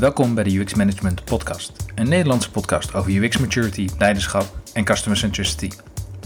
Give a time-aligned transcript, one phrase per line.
[0.00, 5.18] Welkom bij de UX Management Podcast, een Nederlandse podcast over UX maturity, leiderschap en customer
[5.18, 5.70] centricity.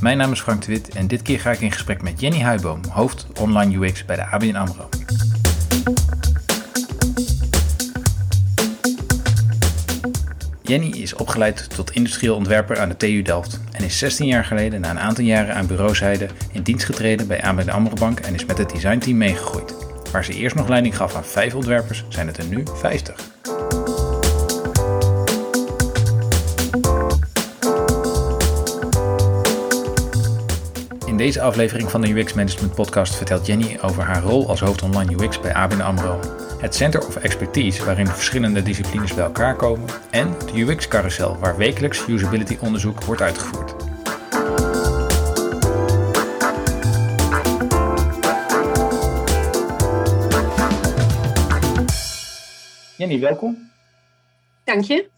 [0.00, 2.40] Mijn naam is Frank de Wit en dit keer ga ik in gesprek met Jenny
[2.40, 4.88] Huiboom, hoofd online UX bij de ABN AMRO.
[10.62, 14.80] Jenny is opgeleid tot industrieel ontwerper aan de TU Delft en is 16 jaar geleden
[14.80, 18.44] na een aantal jaren aan bureauzijde in dienst getreden bij ABN AMRO Bank en is
[18.44, 19.74] met het designteam meegegroeid.
[20.12, 23.33] Waar ze eerst nog leiding gaf aan 5 ontwerpers, zijn het er nu 50.
[31.24, 35.12] Deze aflevering van de UX Management Podcast vertelt Jenny over haar rol als hoofd online
[35.12, 36.20] UX bij ABN AMRO,
[36.60, 41.56] het Center of Expertise waarin verschillende disciplines bij elkaar komen en de UX carousel waar
[41.56, 43.74] wekelijks usability onderzoek wordt uitgevoerd.
[52.96, 53.70] Jenny, welkom.
[54.64, 55.08] Dank je.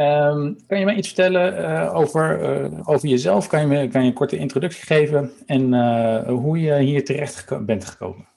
[0.00, 3.46] Um, kan je mij iets vertellen uh, over, uh, over jezelf?
[3.46, 7.66] Kan je me kan je een korte introductie geven en uh, hoe je hier terecht
[7.66, 8.28] bent gekomen?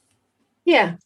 [0.64, 0.98] Ja,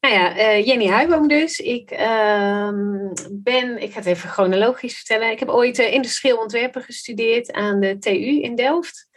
[0.00, 1.58] nou ja, Jenny Huiboom dus.
[1.58, 5.30] Ik ehm, ben, ik ga het even chronologisch vertellen.
[5.30, 9.08] Ik heb ooit industrieel ontwerpen gestudeerd aan de TU in Delft.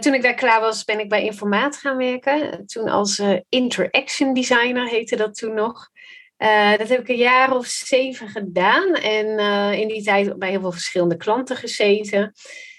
[0.00, 2.66] toen ik daar klaar was, ben ik bij Informaat gaan werken.
[2.66, 5.91] Toen als interaction designer heette dat toen nog.
[6.42, 8.94] Uh, dat heb ik een jaar of zeven gedaan.
[8.94, 12.32] En uh, in die tijd bij heel veel verschillende klanten gezeten.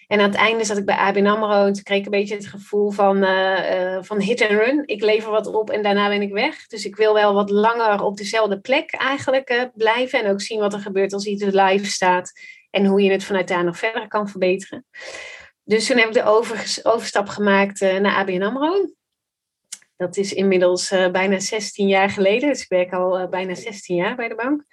[0.07, 1.65] En aan het einde zat ik bij ABN AMRO.
[1.65, 4.83] En toen kreeg ik een beetje het gevoel van, uh, van hit and run.
[4.85, 6.67] Ik lever wat op en daarna ben ik weg.
[6.67, 10.23] Dus ik wil wel wat langer op dezelfde plek eigenlijk blijven.
[10.23, 12.31] En ook zien wat er gebeurt als iets live staat.
[12.69, 14.85] En hoe je het vanuit daar nog verder kan verbeteren.
[15.63, 16.43] Dus toen heb ik de
[16.83, 18.93] overstap gemaakt naar ABN AMRO.
[20.03, 22.49] Dat is inmiddels uh, bijna 16 jaar geleden.
[22.49, 24.63] Dus ik werk al uh, bijna 16 jaar bij de bank.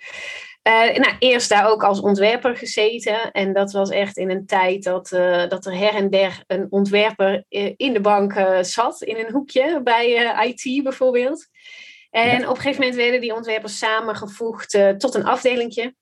[0.69, 3.31] Uh, nou, eerst daar ook als ontwerper gezeten.
[3.32, 5.09] En dat was echt in een tijd dat,
[5.49, 7.44] dat er her en der een ontwerper
[7.77, 9.03] in de bank zat.
[9.03, 11.47] In een hoekje bij IT bijvoorbeeld.
[12.10, 15.94] En op een gegeven moment werden die ontwerpers samengevoegd tot een afdelingje.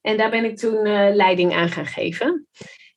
[0.00, 0.82] En daar ben ik toen
[1.14, 2.46] leiding aan gaan geven.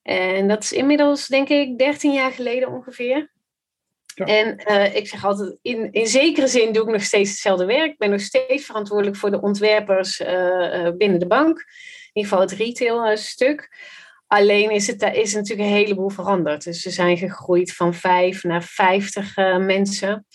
[0.02, 3.32] En dat is inmiddels, denk ik, 13 jaar geleden ongeveer.
[4.20, 7.92] En uh, ik zeg altijd, in, in zekere zin doe ik nog steeds hetzelfde werk.
[7.92, 11.58] Ik ben nog steeds verantwoordelijk voor de ontwerpers uh, binnen de bank.
[11.58, 13.78] In ieder geval het retail stuk.
[14.28, 16.64] Alleen is, het, is natuurlijk een heleboel veranderd.
[16.64, 20.26] Dus we zijn gegroeid van vijf naar vijftig mensen.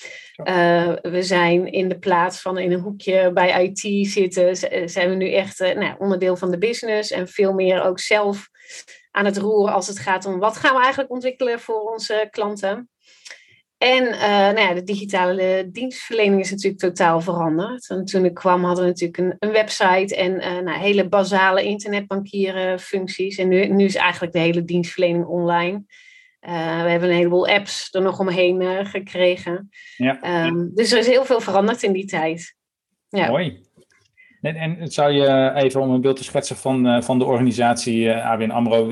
[1.03, 4.56] we zijn in de plaats van in een hoekje bij IT zitten,
[4.91, 7.11] zijn we nu echt nou, onderdeel van de business.
[7.11, 8.49] En veel meer ook zelf
[9.11, 12.89] aan het roeren als het gaat om wat gaan we eigenlijk ontwikkelen voor onze klanten.
[13.84, 17.91] En uh, nou ja, de digitale dienstverlening is natuurlijk totaal veranderd.
[17.91, 21.65] En toen ik kwam hadden we natuurlijk een, een website en uh, nou, hele basale
[21.65, 23.39] internetbankieren functies.
[23.39, 25.83] En nu, nu is eigenlijk de hele dienstverlening online.
[26.41, 29.71] Uh, we hebben een heleboel apps er nog omheen gekregen.
[29.97, 30.47] Ja.
[30.47, 32.55] Um, dus er is heel veel veranderd in die tijd.
[33.09, 33.28] Ja.
[33.28, 33.61] Mooi.
[34.41, 38.50] En, en zou je even om een beeld te schetsen van, van de organisatie ABN
[38.50, 38.89] AMRO,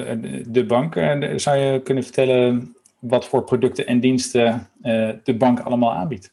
[0.49, 0.95] de bank,
[1.37, 6.33] zou je kunnen vertellen wat voor producten en diensten uh, de bank allemaal aanbiedt.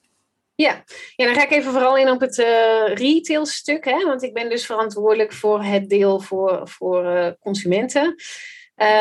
[0.56, 0.84] Ja.
[1.16, 3.86] ja, dan ga ik even vooral in op het uh, retail stuk.
[3.86, 4.06] Hè?
[4.06, 8.16] Want ik ben dus verantwoordelijk voor het deel voor, voor uh, consumenten.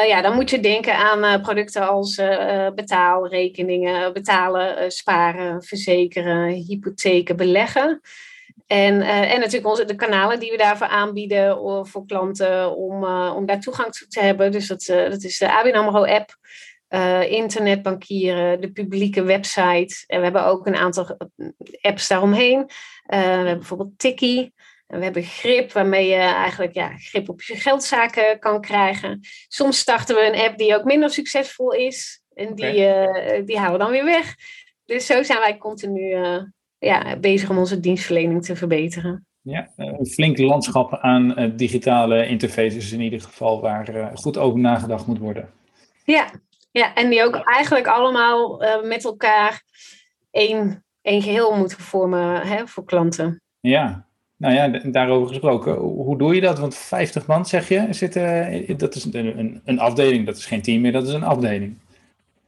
[0.07, 2.15] ja, dan moet je denken aan producten als
[2.75, 8.01] betaalrekeningen, betalen, sparen, verzekeren, hypotheken, beleggen.
[8.67, 11.57] En, en natuurlijk onze, de kanalen die we daarvoor aanbieden
[11.87, 14.53] voor klanten om, om daar toegang toe te hebben.
[14.53, 16.37] Dus dat, dat is de ABN AMRO app.
[16.91, 20.05] Uh, internetbankieren, de publieke website.
[20.07, 21.17] En we hebben ook een aantal
[21.81, 22.59] apps daaromheen.
[22.59, 22.67] Uh,
[23.07, 24.51] we hebben bijvoorbeeld Tiki.
[24.87, 29.21] En we hebben Grip, waarmee je eigenlijk ja, grip op je geldzaken kan krijgen.
[29.49, 32.23] Soms starten we een app die ook minder succesvol is.
[32.35, 34.35] En die, uh, die halen we dan weer weg.
[34.85, 36.17] Dus zo zijn wij continu
[36.79, 39.27] ja, bezig om onze dienstverlening te verbeteren.
[39.41, 45.19] Ja, een flink landschap aan digitale interfaces in ieder geval waar goed over nagedacht moet
[45.19, 45.51] worden.
[46.05, 46.31] Ja,
[46.79, 49.63] ja, en die ook eigenlijk allemaal uh, met elkaar
[50.31, 53.43] één, één geheel moeten vormen hè, voor klanten.
[53.61, 55.75] Ja, nou ja, daarover gesproken.
[55.75, 56.59] Hoe doe je dat?
[56.59, 60.27] Want 50 man, zeg je, zitten, dat is een, een, een afdeling.
[60.27, 61.79] Dat is geen team meer, dat is een afdeling.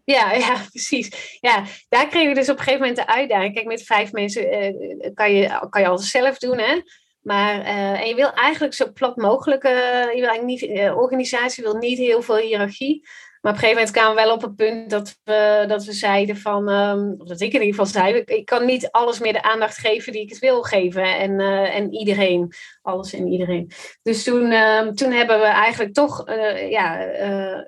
[0.05, 1.39] Ja, ja, precies.
[1.41, 3.55] Ja, daar kregen we dus op een gegeven moment de uitdaging.
[3.55, 6.81] Kijk, met vijf mensen uh, kan, je, kan je alles zelf doen, hè?
[7.21, 9.71] Maar uh, en je wil eigenlijk zo plat mogelijk, uh,
[10.15, 13.09] je wil eigenlijk niet, uh, organisatie wil niet heel veel hiërarchie.
[13.41, 15.93] Maar op een gegeven moment kwamen we wel op het punt dat we, dat we
[15.93, 19.33] zeiden van, um, of dat ik in ieder geval zei, ik kan niet alles meer
[19.33, 21.19] de aandacht geven die ik het wil geven.
[21.19, 22.53] En, uh, en iedereen,
[22.83, 23.71] alles en iedereen.
[24.03, 27.07] Dus toen, uh, toen hebben we eigenlijk toch uh, ja,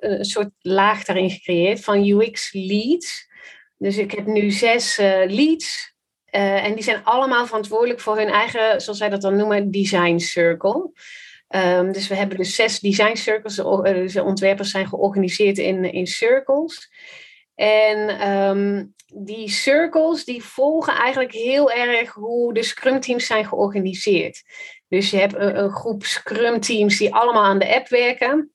[0.01, 3.29] een soort laag daarin gecreëerd van UX leads.
[3.79, 4.97] Dus ik heb nu zes
[5.27, 5.95] leads.
[6.31, 10.91] en die zijn allemaal verantwoordelijk voor hun eigen, zoals wij dat dan noemen, design circle.
[11.55, 13.57] Um, dus we hebben dus zes design circles.
[13.83, 16.91] Dus de ontwerpers zijn georganiseerd in, in circles.
[17.55, 24.43] En um, die circles die volgen eigenlijk heel erg hoe de scrum teams zijn georganiseerd.
[24.89, 28.53] Dus je hebt een, een groep scrum teams die allemaal aan de app werken.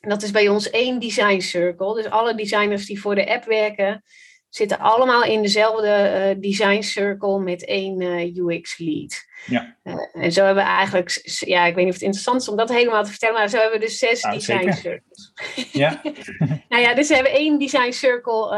[0.00, 1.94] Dat is bij ons één design circle.
[1.94, 4.02] Dus alle designers die voor de app werken,
[4.50, 9.24] zitten allemaal in dezelfde uh, design circle met één uh, UX lead.
[9.46, 9.76] Ja.
[9.84, 12.56] Uh, en zo hebben we eigenlijk, ja, ik weet niet of het interessant is om
[12.56, 15.32] dat helemaal te vertellen, maar zo hebben we dus zes nou, design circles.
[15.72, 16.00] Ja.
[16.68, 18.48] nou ja, dus we hebben één design circle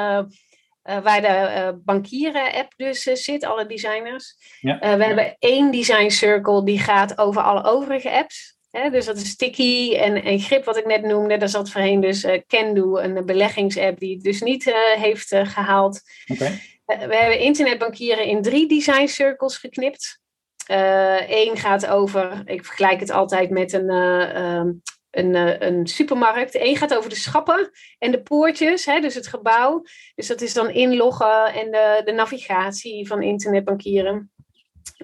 [0.83, 4.35] waar de bankieren-app dus zit, alle designers.
[4.61, 4.79] Ja.
[4.97, 9.95] we hebben één design circle die gaat over alle overige apps dus dat is Sticky
[9.95, 11.37] en, en Grip, wat ik net noemde.
[11.37, 15.47] Daar zat voorheen dus uh, Kendo, een beleggingsapp die het dus niet uh, heeft uh,
[15.47, 16.01] gehaald.
[16.27, 16.61] Okay.
[16.87, 20.21] we hebben internetbankieren in drie design circles geknipt.
[21.27, 26.55] Eén gaat over, ik vergelijk het altijd met een, um, een, een supermarkt.
[26.55, 29.83] Eén gaat over de schappen en de poortjes, hè, dus het gebouw.
[30.15, 34.31] Dus dat is dan inloggen en de, de navigatie van internetbankieren.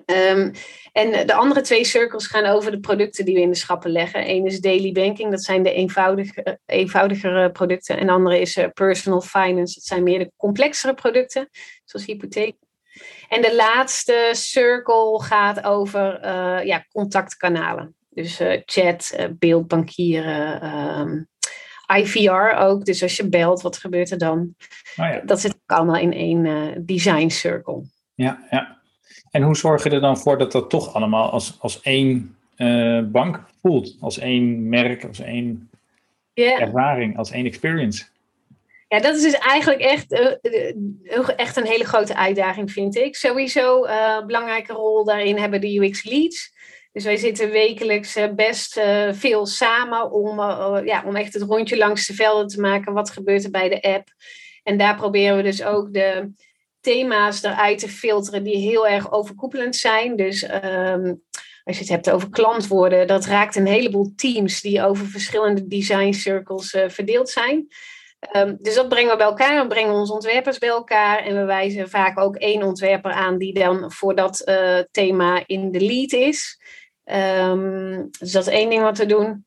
[0.07, 0.53] Um,
[0.93, 4.31] en de andere twee cirkels gaan over de producten die we in de schappen leggen.
[4.31, 7.99] Eén is daily banking, dat zijn de eenvoudige, eenvoudigere producten.
[7.99, 11.49] En de andere is uh, personal finance, dat zijn meer de complexere producten,
[11.85, 12.57] zoals hypotheek.
[13.29, 17.95] En de laatste circle gaat over uh, ja, contactkanalen.
[18.09, 20.67] Dus uh, chat, beeldbankieren,
[20.99, 21.29] um,
[21.97, 22.85] IVR ook.
[22.85, 24.55] Dus als je belt, wat gebeurt er dan?
[24.97, 25.21] Oh ja.
[25.25, 27.83] Dat zit ook allemaal in één design circle.
[28.15, 28.78] Ja, ja.
[29.31, 33.03] En hoe zorg je er dan voor dat dat toch allemaal als, als één uh,
[33.03, 33.97] bank voelt?
[34.01, 35.71] Als één merk, als één
[36.33, 36.61] yeah.
[36.61, 38.05] ervaring, als één experience?
[38.89, 43.17] Ja, dat is dus eigenlijk echt, uh, echt een hele grote uitdaging, vind ik.
[43.17, 46.57] Sowieso een uh, belangrijke rol daarin hebben de UX leads.
[46.93, 50.41] Dus wij zitten wekelijks best veel samen om,
[50.85, 52.93] ja, om echt het rondje langs de velden te maken.
[52.93, 54.09] Wat gebeurt er bij de app?
[54.63, 56.31] En daar proberen we dus ook de,
[56.81, 60.17] thema's eruit te filteren die heel erg overkoepelend zijn.
[60.17, 61.15] Dus ehm,
[61.65, 66.13] als je het hebt over klantwoorden, dat raakt een heleboel teams die over verschillende design
[66.13, 67.69] circles uh, verdeeld zijn.
[68.37, 69.63] Um, dus dat brengen we bij elkaar.
[69.63, 71.19] We brengen onze ontwerpers bij elkaar.
[71.19, 75.73] En we wijzen vaak ook één ontwerper aan die dan voor dat uh, thema in
[75.73, 76.61] de lead is.
[77.05, 79.47] Um, dus dat is één ding wat we doen.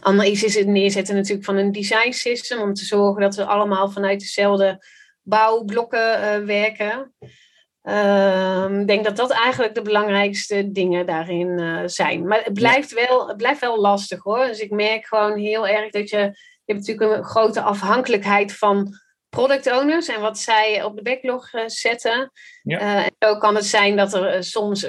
[0.00, 2.60] Ander is het neerzetten natuurlijk van een design system.
[2.60, 4.84] Om te zorgen dat we allemaal vanuit dezelfde
[5.24, 7.14] bouwblokken uh, werken.
[7.82, 12.26] Ehm, ik denk dat dat eigenlijk de belangrijkste dingen daarin uh, zijn.
[12.26, 14.46] Maar het blijft, wel, het blijft wel lastig hoor.
[14.46, 16.32] Dus ik merk gewoon heel erg dat je.
[16.66, 18.98] Je hebt natuurlijk een grote afhankelijkheid van
[19.28, 22.30] product owners en wat zij op de backlog uh, zetten.
[22.62, 22.78] Ja.
[22.78, 24.86] en zo kan het zijn dat er soms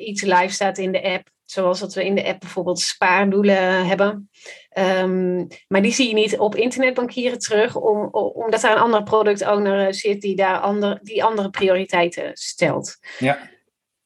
[0.00, 1.28] iets live staat in de app.
[1.44, 4.30] Zoals dat we in de app bijvoorbeeld spaardoelen hebben.
[4.78, 9.46] Um, maar die zie je niet op internetbankieren terug, om, omdat daar een andere product
[9.46, 12.98] owner eh, zit die daar ander, die andere prioriteiten stelt.
[13.18, 13.38] Ja.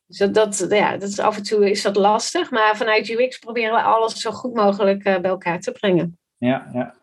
[0.06, 3.38] Dus dat, dat, ja, dat is af en toe is dat lastig, maar vanuit UX
[3.38, 6.18] proberen we alles zo goed mogelijk uh, bij elkaar te brengen.
[6.38, 6.94] Ja, ja.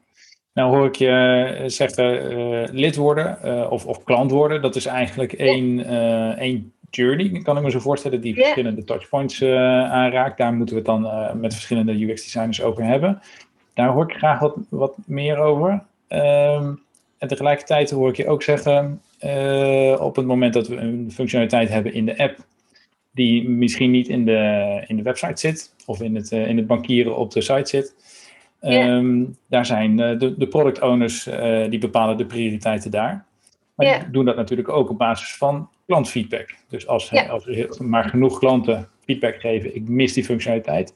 [0.53, 4.61] Nou hoor ik je eh, zeggen uh, lid worden uh, of, of klant worden.
[4.61, 5.85] Dat is eigenlijk één,
[6.37, 10.37] één journey, kan ik me zo voorstellen, die verschillende touchpoints aanraakt.
[10.37, 13.21] Daar moeten we het dan met verschillende UX-designers over hebben.
[13.79, 15.83] Daar hoor ik graag wat, wat meer over.
[16.07, 16.73] Ehm,
[17.17, 21.69] en tegelijkertijd hoor ik je ook zeggen, uh, op het moment dat we een functionaliteit
[21.69, 22.37] hebben in de app,
[23.11, 26.67] die misschien niet in de, in de website zit, of in het, uh, in het
[26.67, 27.95] bankieren op de site zit,
[28.61, 31.23] um, daar zijn uh, de, de product owners,
[31.69, 33.25] die bepalen de prioriteiten daar.
[33.75, 33.99] Maar yeah.
[33.99, 36.55] die doen dat natuurlijk ook op basis van klantfeedback.
[36.69, 37.29] Dus als, yeah.
[37.29, 40.93] als maar genoeg klanten feedback geven, ik mis die functionaliteit,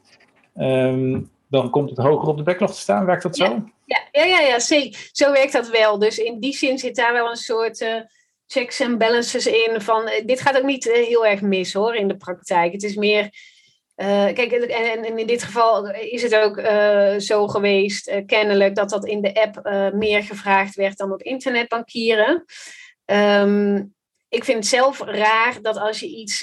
[0.57, 3.05] um, dan komt het hoger op de backlog te staan.
[3.05, 3.43] Werkt dat zo?
[3.85, 5.09] Ja, ja, ja, ja, zeker.
[5.11, 5.99] Zo werkt dat wel.
[5.99, 8.01] Dus in die zin zit daar wel een soort uh,
[8.47, 9.81] checks en balances in.
[9.81, 12.71] Van, uh, dit gaat ook niet uh, heel erg mis hoor in de praktijk.
[12.73, 13.29] Het is meer.
[13.95, 16.61] kijk, en, en, in dit geval is het ook
[17.21, 22.45] zo geweest, kennelijk, dat dat in de app meer gevraagd werd dan op internetbankieren.
[23.05, 23.93] Um,
[24.29, 26.41] ik vind het zelf raar dat als je iets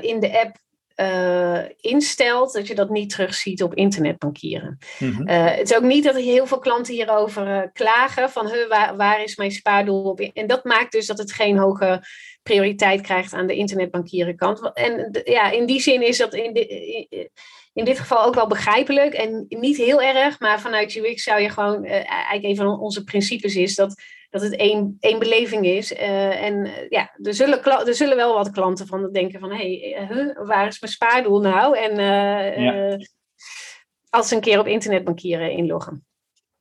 [0.00, 0.56] in de app
[1.00, 4.78] uh, instelt, dat je dat niet terugziet op internetbankieren.
[4.98, 5.28] Mhm.
[5.28, 8.96] Uh, het is ook niet dat heel veel klanten hierover uh, klagen van huh, waar,
[8.96, 10.20] waar, is mijn spaardoel op?
[10.20, 12.02] En dat maakt dus dat het geen hoge
[12.42, 14.72] prioriteit krijgt aan de internetbankieren kant.
[14.74, 16.54] En ja, in die zin is dat in,
[17.72, 21.50] in dit geval ook wel begrijpelijk en niet heel erg, maar vanuit UX zou je
[21.50, 25.92] gewoon, eigenlijk een van onze principes is dat dat het één, één beleving is.
[25.92, 29.50] Uh, en uh, ja, er zullen, er zullen wel wat klanten van denken van...
[29.50, 31.78] hé, hey, uh, waar is mijn spaardoel nou?
[31.78, 31.96] En
[32.62, 32.98] ja.
[34.10, 36.02] als ze een keer op internetbankieren inloggen.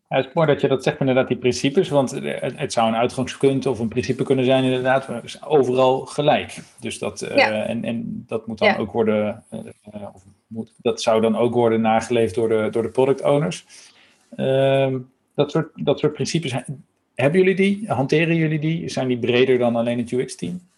[0.09, 1.89] Ja, het is mooi dat je dat zegt, inderdaad, die principes.
[1.89, 5.07] Want het, zou een uitgangspunt of een principe kunnen zijn, inderdaad.
[5.07, 6.57] Maar is overal gelijk.
[6.79, 7.65] Dus dat, ja.
[7.65, 8.77] en, en dat moet dan ja.
[8.77, 9.43] ook worden...
[10.13, 13.65] of moet, dat zou dan ook worden nageleefd door de, door de product owners.
[14.35, 14.99] Ehm,
[15.35, 16.53] dat, soort, dat soort principes
[17.21, 17.83] hebben jullie die?
[17.87, 18.89] Hanteren jullie die?
[18.89, 20.69] Zijn die breder dan alleen het UX-team?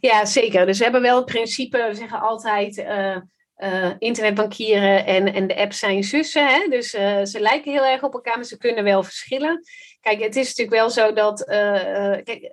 [0.00, 0.66] Ja, zeker.
[0.66, 3.16] Dus we hebben wel het principe, we zeggen altijd, uh,
[3.58, 6.46] uh, internetbankieren en, en de app zijn zussen.
[6.46, 6.66] Hè?
[6.68, 9.62] Dus uh, ze lijken heel erg op elkaar, maar ze kunnen wel verschillen.
[10.00, 11.44] Kijk, het is natuurlijk wel zo dat,
[12.24, 12.52] kijk,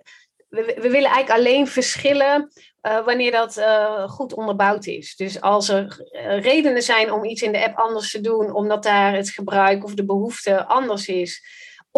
[0.50, 3.62] we, we, willen eigenlijk alleen verschillen wanneer dat
[4.07, 5.15] goed onderbouwd is.
[5.15, 6.07] Dus als er
[6.41, 9.93] redenen zijn om iets in de app anders te doen, omdat daar het gebruik of
[9.93, 11.43] de behoefte anders is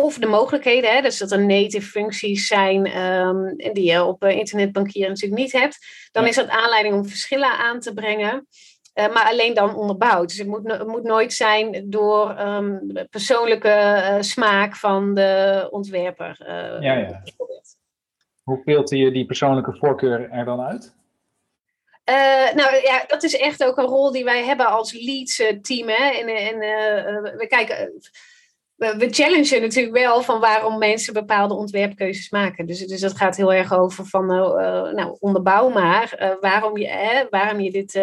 [0.04, 4.30] of de mogelijkheden, hè, dus dat er native functies zijn um, die je op uh,
[4.30, 5.78] internetbankieren natuurlijk niet hebt,
[6.12, 6.30] dan ja.
[6.30, 8.48] is dat aanleiding om verschillen aan te brengen.
[8.94, 10.28] Uh, maar alleen dan onderbouwd.
[10.28, 15.68] Dus het moet, het moet nooit zijn door um, de persoonlijke uh, smaak van de
[15.72, 16.36] ontwerper.
[16.82, 17.24] ja, ja.
[18.44, 20.96] Hoe filter je die persoonlijke voorkeur er dan uit?
[22.10, 25.88] Uh, nou ja, dat is echt ook een rol die wij hebben als leads team.
[25.88, 26.10] Hè?
[26.10, 27.94] En, en uh, we kijken
[28.78, 32.66] we challengen natuurlijk wel van waarom mensen bepaalde ontwerpkeuzes maken.
[32.66, 36.88] Dus, dus dat gaat heel erg over van, uh, nou, onderbouw maar uh, waarom, je,
[36.88, 37.94] eh, waarom je dit...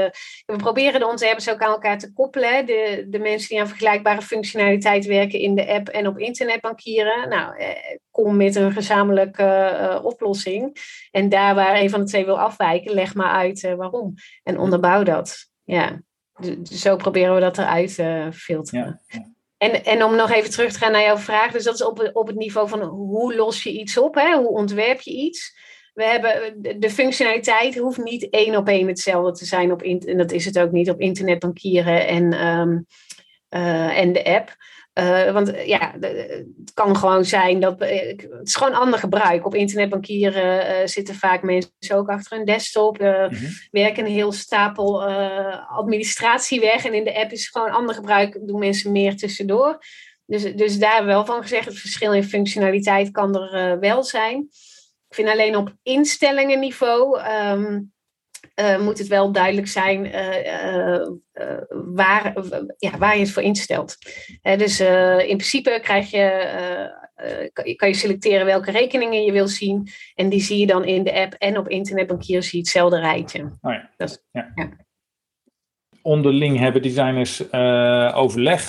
[0.47, 2.67] we proberen de ontwerpers ook aan elkaar te koppelen.
[2.67, 7.29] De, de mensen die aan vergelijkbare functionaliteit werken in de app en op internet bankieren.
[7.29, 7.55] Nou,
[8.11, 10.77] kom met een gezamenlijke oplossing.
[11.11, 14.15] En daar waar een van de twee wil afwijken, leg maar uit waarom.
[14.43, 15.51] En onderbouw dat.
[15.65, 16.01] Ja,
[16.63, 19.01] zo proberen we dat eruit te filteren.
[19.07, 19.34] Ja.
[19.57, 22.11] En, en om nog even terug te gaan naar jouw vraag, dus dat is op,
[22.13, 24.37] op het niveau van hoe los je iets op, hè?
[24.37, 25.63] hoe ontwerp je iets.
[25.95, 30.33] We hebben de functionaliteit hoeft niet één op één hetzelfde te zijn op en dat
[30.33, 32.87] is het ook niet op internetbankieren en, um,
[33.51, 34.57] uh, en de app.
[34.99, 39.47] Uh, want ja, het kan gewoon zijn dat het is gewoon ander gebruik.
[39.47, 43.49] Op internetbankieren uh, zitten vaak mensen ook achter een desktop, uh, mm-hmm.
[43.71, 45.05] werken een heel stapel
[45.69, 46.85] administratie weg.
[46.85, 49.79] En in de app is gewoon ander gebruik, doen mensen meer tussendoor.
[50.27, 54.49] Dus, dus daar wel van gezegd, het verschil in functionaliteit kan er wel zijn.
[55.09, 57.21] Ik vind alleen op instellingenniveau.
[57.51, 57.94] Um,
[58.61, 61.59] uh, moet het wel duidelijk zijn uh, uh,
[61.95, 62.33] waar,
[62.79, 63.97] ja, waar je het voor instelt.
[64.43, 69.89] dus in principe krijg je, kan je selecteren welke rekeningen je wil zien.
[70.15, 73.43] En die zie je dan in de app en op internetbankieren zie je hetzelfde rijtje.
[73.43, 73.91] Oh ja.
[73.97, 74.53] Dat, ja.
[74.55, 74.71] ja.
[76.03, 77.53] Onderling hebben designers
[78.15, 78.69] overleg,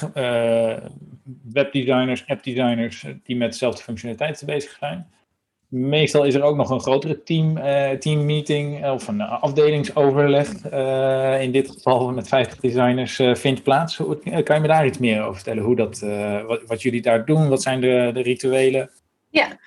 [1.44, 5.10] webdesigners, appdesigners die met dezelfde functionaliteiten bezig zijn.
[5.70, 10.50] Meestal is er ook nog een grotere team, uh, teammeeting of een afdelingsoverleg.
[10.74, 13.96] Uh, in dit geval met 50 designers uh, vindt plaats.
[14.44, 15.64] Kan je me daar iets meer over vertellen?
[15.64, 16.00] Hoe dat,
[16.48, 17.50] wat, wat, jullie daar doen?
[17.50, 18.90] Wat zijn de, de rituelen?
[19.30, 19.60] Ja,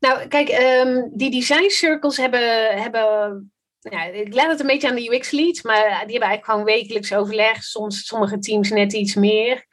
[0.00, 4.94] nou kijk, um, die design circles hebben, hebben ja, ik laat het een beetje aan
[4.94, 7.62] de UX leads, maar die hebben eigenlijk gewoon wekelijks overleg.
[7.62, 9.66] Soms sommige teams net iets meer.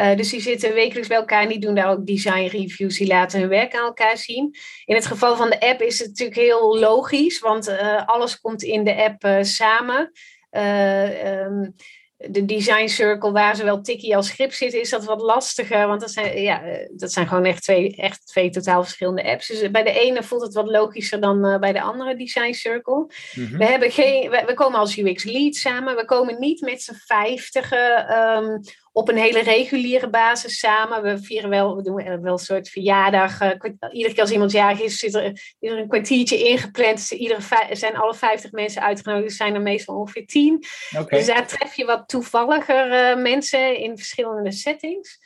[0.00, 2.98] Uh, dus die zitten wekelijks bij elkaar en die doen daar ook design reviews.
[2.98, 4.54] Die laten hun werk aan elkaar zien.
[4.84, 8.62] In het geval van de app is het natuurlijk heel logisch, want uh, alles komt
[8.62, 10.12] in de app uh, samen.
[10.50, 11.74] Um,
[12.16, 15.86] de design circle waar zowel Tiki als Grip zitten, is dat wat lastiger.
[15.86, 19.46] Want dat zijn, ja, dat zijn gewoon echt twee, echt twee totaal verschillende apps.
[19.46, 23.06] Dus bij de ene voelt het wat logischer dan bij de andere design circle.
[23.34, 23.58] Mm-hmm.
[23.58, 25.96] We, hebben geen, we, we, komen als UX lead samen.
[25.96, 28.60] We komen niet met z'n vijftigen um,
[28.92, 31.02] op een hele reguliere basis samen.
[31.02, 33.40] We vieren wel, we doen wel een soort verjaardag.
[33.40, 33.50] Uh,
[33.92, 35.24] iedere keer als iemand jarig is, zit er,
[35.58, 37.10] is er een kwartiertje ingepland.
[37.10, 37.42] Iedere
[37.72, 39.28] zijn alle 50 mensen uitgenodigd.
[39.28, 40.64] Er zijn er meestal ongeveer 10.
[40.98, 41.18] Okay.
[41.18, 45.18] Dus daar tref je wat toevalliger uh, mensen in verschillende settings.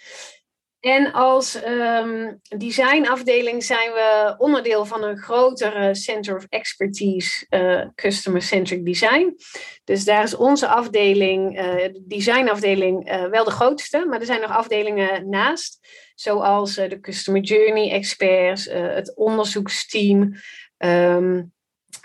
[0.82, 8.42] En als um, designafdeling zijn we onderdeel van een grotere Center of Expertise uh, Customer
[8.42, 9.36] Centric Design.
[9.84, 14.40] Dus daar is onze afdeling, uh, de designafdeling, uh, wel de grootste, maar er zijn
[14.40, 20.34] nog afdelingen naast, zoals de Customer Journey Experts, het onderzoeksteam.
[20.78, 21.52] Um,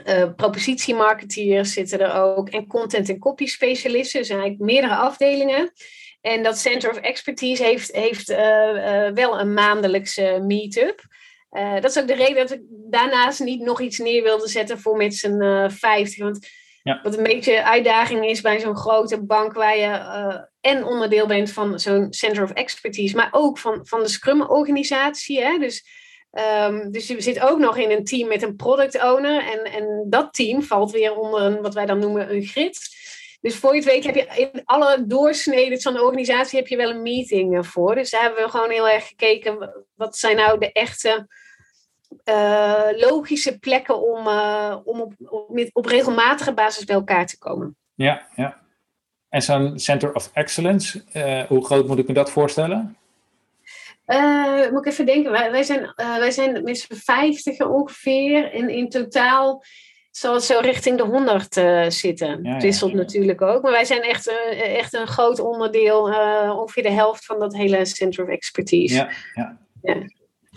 [0.06, 2.50] Uh, propositiemarketeers zitten er ook.
[2.50, 4.20] En content- en copy specialisten.
[4.20, 5.72] Er zijn eigenlijk meerdere afdelingen.
[6.28, 8.28] En dat Center of Expertise heeft, heeft
[9.14, 11.02] wel een maandelijkse meet-up.
[11.82, 14.98] dat is ook de reden dat ik daarnaast niet nog iets neer wilde zetten voor
[14.98, 16.24] met z'n 50.
[16.24, 16.48] Want
[16.88, 17.00] ja.
[17.04, 19.88] Wat een beetje uitdaging is bij zo'n grote bank waar je
[20.62, 25.42] en onderdeel bent van zo'n Center of Expertise, maar ook van, van de Scrum-organisatie.
[25.42, 25.58] Hè?
[25.58, 25.86] Dus,
[26.32, 30.06] um, dus je zit ook nog in een team met een product owner en, en
[30.10, 32.80] dat team valt weer onder een, wat wij dan noemen een grid.
[33.48, 36.78] Dus voor je het weet heb je in alle doorsneden van de organisatie heb je
[36.78, 37.96] wel een meeting voor.
[37.96, 41.28] Dus daar hebben we gewoon heel erg gekeken, wat zijn nou de echte
[42.26, 47.76] uh, logische plekken om, uh, om op, op, op, regelmatige basis bij elkaar te komen.
[47.96, 48.62] Ja, ja.
[49.30, 52.98] En zo'n Center of Excellence, uh, hoe groot moet ik me dat voorstellen?
[54.72, 55.32] moet ik even denken.
[55.32, 58.52] Wij, wij zijn, wij zijn met z'n vijftig ongeveer.
[58.52, 59.64] En in totaal
[60.18, 61.54] zal zo richting de 100
[61.94, 62.44] zitten.
[62.44, 63.62] Ja, wisselt natuurlijk ook.
[63.62, 64.32] Maar wij zijn echt,
[64.64, 66.02] echt een groot onderdeel,
[66.58, 68.96] ongeveer de helft van dat hele Center of Expertise.
[68.96, 69.58] Ja, ja.
[69.82, 69.96] ja.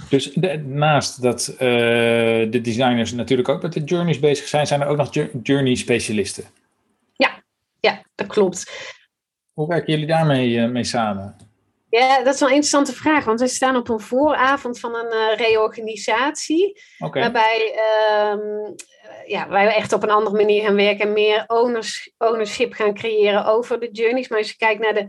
[0.09, 4.97] Dus naast dat de designers natuurlijk ook met de journeys bezig zijn, zijn er ook
[4.97, 6.45] nog journey specialisten.
[7.13, 7.43] Ja,
[7.81, 8.71] ja, dat klopt.
[9.53, 11.37] Hoe werken jullie daarmee mee samen?
[11.91, 15.15] Ja, dat is wel een interessante vraag, want we staan op een vooravond van een
[15.15, 16.81] uh, reorganisatie.
[16.99, 17.23] Okay.
[17.23, 17.79] Waarbij
[18.33, 18.75] um,
[19.27, 23.45] ja, wij echt op een andere manier gaan werken en meer owners, ownership gaan creëren
[23.45, 24.29] over de journeys.
[24.29, 25.07] Maar als je kijkt naar de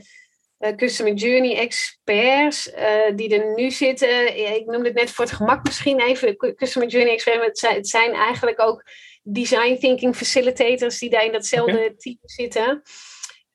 [0.60, 4.38] uh, Customer Journey experts uh, die er nu zitten.
[4.56, 6.56] ik noemde het net voor het gemak misschien even.
[6.56, 8.84] Customer Journey experts, het zijn, eigenlijk ook
[9.24, 12.82] design thinking facilitators die daar in datzelfde team zitten.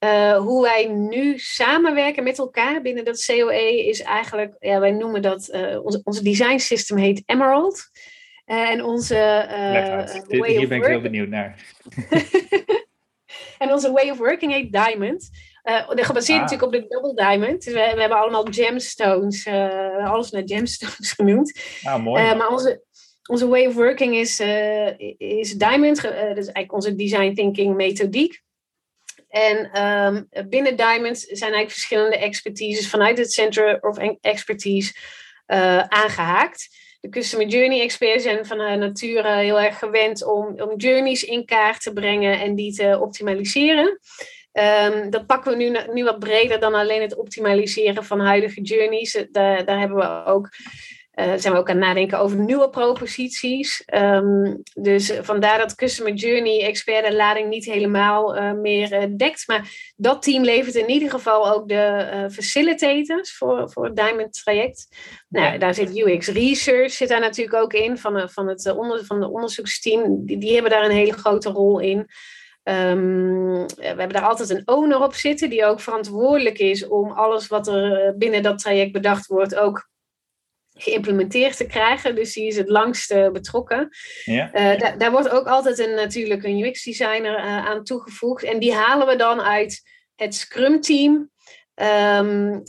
[0.04, 5.22] Uh, hoe wij nu samenwerken met elkaar binnen dat COE is eigenlijk, ja, wij noemen
[5.22, 5.50] dat,
[5.82, 7.90] onze, onze design system heet Emerald.
[8.44, 9.46] en onze
[10.28, 11.74] Hier ben ik heel benieuwd naar.
[13.58, 15.30] en onze way of working heet Diamond.
[15.66, 16.50] Uh, gebaseerd ah.
[16.50, 17.64] natuurlijk op de Double Diamond.
[17.64, 21.60] Dus we, we hebben allemaal gemstones, uh, alles naar gemstones genoemd.
[21.82, 22.22] Ah, mooi.
[22.22, 22.82] Uh, maar onze,
[23.28, 24.40] onze way of working is,
[25.16, 26.02] is Diamond.
[26.02, 28.44] dat is eigenlijk onze design thinking methodiek.
[29.28, 34.94] En um, binnen Diamond zijn eigenlijk verschillende expertises vanuit het Center of Expertise
[35.88, 36.68] aangehaakt.
[37.00, 41.82] De Customer Journey experts zijn van nature heel erg gewend om, om journeys in kaart
[41.82, 43.98] te brengen en die te optimaliseren.
[44.52, 49.14] Um, dat pakken we nu, nu wat breder dan alleen het optimaliseren van huidige journeys.
[49.14, 50.48] Eh, daar hebben we ook,
[51.16, 53.82] uh, zijn we ook aan het nadenken over nieuwe proposities.
[53.94, 59.46] Um, dus vandaar dat Customer Journey expert de lading niet helemaal uh, meer uh, dekt.
[59.46, 64.88] Maar dat team levert in ieder geval ook de facilitators voor, voor het Diamond traject.
[65.28, 69.20] Nou, daar zit UX Research zit daar natuurlijk ook in, van, van, het, onder, van
[69.20, 70.26] de onderzoeksteam.
[70.26, 72.06] Die, die hebben daar een hele grote rol in.
[72.68, 77.46] Um, we hebben daar altijd een owner op zitten, die ook verantwoordelijk is om alles
[77.46, 79.88] wat er eh, binnen dat traject bedacht wordt ook
[80.76, 82.14] geïmplementeerd te krijgen.
[82.14, 83.88] Dus die is het langst uh, betrokken.
[84.24, 84.78] Ja.
[84.78, 88.44] Uh, daar wordt ook altijd een, natuurlijk een UX-designer uh, aan toegevoegd.
[88.44, 89.82] En die halen we dan uit
[90.14, 91.30] het Scrum-team.
[92.18, 92.62] Um,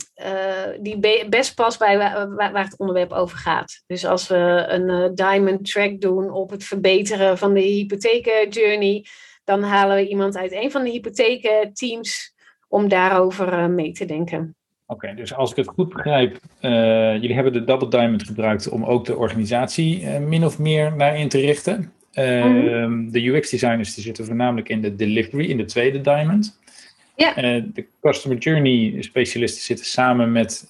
[0.80, 3.82] die best past bij waar, waar, het onderwerp over gaat.
[3.86, 9.06] Dus als we een diamond track doen op het verbeteren van de hypotheek journey
[9.48, 12.34] dan halen we iemand uit een van de hypotheekteams
[12.68, 14.56] om daarover mee te denken.
[14.90, 16.70] Oké, dus als ik het goed begrijp, uh,
[17.12, 21.18] jullie hebben de Double Diamond gebruikt om ook de organisatie uh, min of meer naar
[21.18, 21.92] in te richten.
[22.14, 26.58] Mm De UX-designers die zitten voornamelijk in de delivery, in de tweede Diamond.
[27.16, 27.34] Ja.
[27.60, 30.68] de Customer Journey specialisten zitten samen met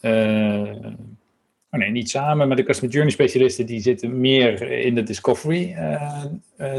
[1.70, 5.76] Oh nee, niet samen, maar de Customer Journey specialisten die zitten meer in de Discovery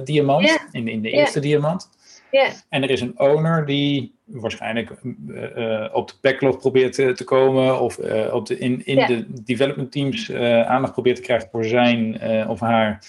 [0.04, 1.90] diamant, in, in de eerste diamant.
[2.32, 2.52] Yeah.
[2.70, 4.92] En er is een owner die waarschijnlijk
[5.28, 7.98] uh, op de backlog probeert te, te komen of
[8.32, 10.34] op de, in, in de development teams
[10.66, 13.04] aandacht probeert te krijgen voor zijn of haar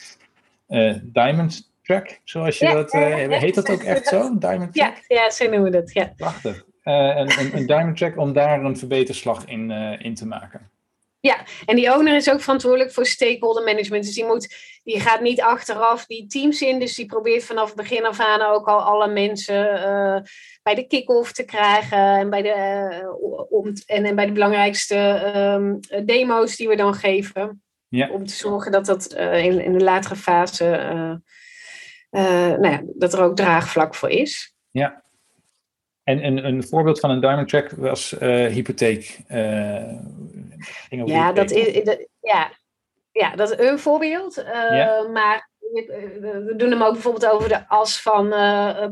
[1.02, 2.92] diamond track, zoals je dat,
[3.40, 4.38] heet dat ook echt zo?
[4.38, 5.02] Diamond track?
[5.08, 6.12] Ja, ja zo noemen we dat, ja.
[6.16, 6.64] Prachtig.
[6.82, 10.70] een, een, een diamond track om daar een verbeterslag in, in te maken.
[11.22, 14.04] Ja, en die owner is ook verantwoordelijk voor stakeholder management.
[14.04, 16.78] Dus die, moet, die gaat niet achteraf die teams in.
[16.78, 20.20] Dus die probeert vanaf het begin af aan ook al alle mensen uh,
[20.62, 21.98] bij de kick-off te krijgen.
[21.98, 24.96] En bij de, uh, om, en, en bij de belangrijkste
[25.36, 27.62] um, demo's die we dan geven.
[27.88, 28.10] Ja.
[28.10, 30.64] Om te zorgen dat dat uh, in, in de latere fase,
[32.10, 34.54] nou ja, dat er ook draagvlak voor is.
[34.70, 35.02] Ja,
[36.10, 39.18] en een, een voorbeeld van een diamond track was uh, hypotheek.
[39.28, 39.92] Uh,
[40.88, 42.52] ja, dat is, dat, ja,
[43.12, 44.38] ja, dat is een voorbeeld.
[44.38, 44.44] Uh,
[44.76, 45.08] ja.
[45.12, 48.28] Maar we doen hem ook bijvoorbeeld over de as van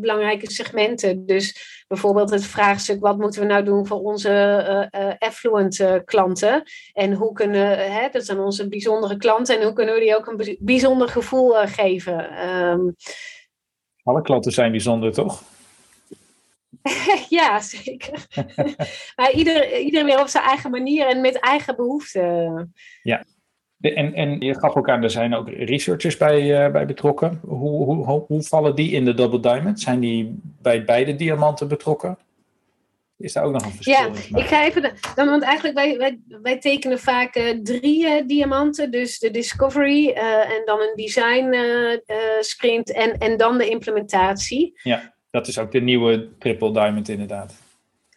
[0.01, 1.27] belangrijke segmenten.
[1.27, 6.63] Dus bijvoorbeeld het vraagstuk: wat moeten we nou doen voor onze affluent klanten?
[6.93, 10.27] En hoe kunnen, hè, dat zijn onze bijzondere klanten, en hoe kunnen we die ook
[10.27, 12.49] een bijzonder gevoel geven?
[12.49, 12.95] Um,
[14.03, 15.43] Alle klanten zijn bijzonder, toch?
[17.39, 18.27] ja, zeker.
[19.17, 22.75] maar ieder, ieder weer op zijn eigen manier en met eigen behoeften.
[23.03, 23.25] Ja.
[23.81, 27.41] En, en je gaf ook aan, er zijn ook researchers bij, uh, bij betrokken.
[27.47, 29.81] Hoe, hoe, hoe vallen die in de Double Diamond?
[29.81, 32.19] Zijn die bij beide diamanten betrokken?
[33.19, 34.93] Is daar ook nog een verschil ja, ik ga even.
[35.15, 38.91] dan, want eigenlijk, wij, wij, wij tekenen vaak uh, drie uh, diamanten.
[38.91, 41.57] Dus de Discovery en dan een design
[42.41, 44.81] sprint en, en dan de implementatie.
[44.83, 47.55] Ja dat is ook de nieuwe triple diamond inderdaad.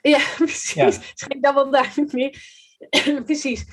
[0.01, 0.73] Ja, precies.
[0.73, 0.85] Ja.
[0.85, 2.37] Het is geen double diamond meer.
[3.25, 3.65] precies.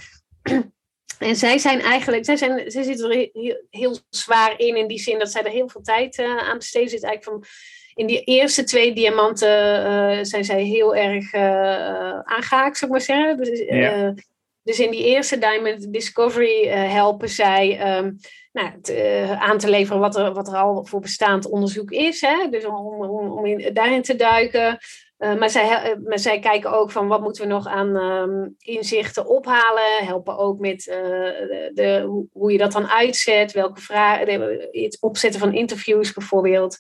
[1.19, 4.99] En zij zijn eigenlijk, zij, zijn, zij zitten er heel, heel, zwaar in, in die
[4.99, 6.89] zin dat zij er heel veel tijd uh, aan besteden.
[6.89, 7.51] Zit eigenlijk van,
[7.95, 13.01] in die eerste twee diamanten uh, zijn zij heel erg uh, aangehaakt, zou ik maar
[13.01, 13.37] zeggen.
[13.37, 14.15] Dus, ja.
[14.63, 18.19] dus in die eerste Diamond Discovery helpen zij um,
[18.59, 22.21] nou, uh, aan te leveren wat er, wat er al voor bestaand onderzoek is.
[22.21, 22.49] Hè?
[22.51, 24.79] Dus om, om, in, daarin te duiken.
[25.19, 28.55] Uh, maar, zij, uh, maar zij kijken ook van wat moeten we nog aan um,
[28.59, 30.07] inzichten ophalen.
[30.07, 33.53] Helpen ook met de, de, hoe, hoe, je dat dan uitzet.
[33.53, 36.79] Welke vragen, het opzetten van interviews bijvoorbeeld.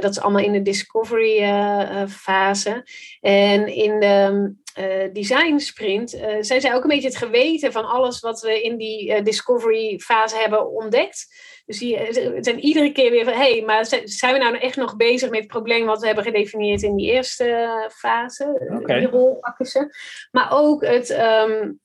[0.00, 1.38] dat is allemaal in de discovery
[2.08, 2.84] fase.
[3.20, 7.84] En in de uh, design sprint, uh, zijn zij ook een beetje het geweten van
[7.84, 11.46] alles wat we in die uh, discovery fase hebben ontdekt.
[11.66, 11.98] Dus die
[12.40, 15.38] zijn iedere keer weer van, hé, hey, maar zijn we nou echt nog bezig met
[15.38, 18.68] het probleem wat we hebben gedefinieerd in die eerste fase?
[18.78, 18.98] Okay.
[18.98, 19.94] Die rol pakken ze.
[20.30, 21.80] Maar ook het, um,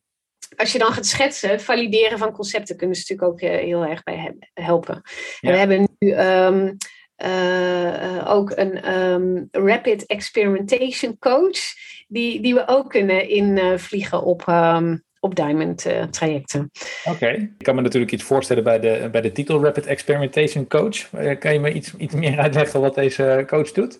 [0.56, 4.04] als je dan gaat schetsen, het valideren van concepten kunnen ze natuurlijk ook heel erg
[4.04, 5.02] bij helpen.
[5.40, 5.50] Ja.
[5.50, 6.12] En we hebben nu...
[6.20, 6.78] Um,
[7.24, 11.60] uh, ook een um, rapid experimentation coach,
[12.08, 16.72] die, die we ook kunnen invliegen op, um, op Diamond uh, trajecten.
[17.06, 21.10] Oké, ik kan me natuurlijk iets voorstellen bij de, bij de titel Rapid Experimentation Coach.
[21.40, 24.00] Kan je me iets, iets meer uitleggen wat deze coach doet?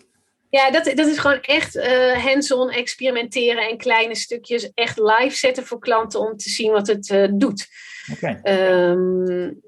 [0.50, 5.64] Ja, dat, dat is gewoon echt uh, hands-on experimenteren en kleine stukjes echt live zetten
[5.64, 7.66] voor klanten om te zien wat het uh, doet.
[8.12, 8.40] Okay.
[8.90, 9.60] Um,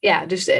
[0.00, 0.54] ja, dus uh,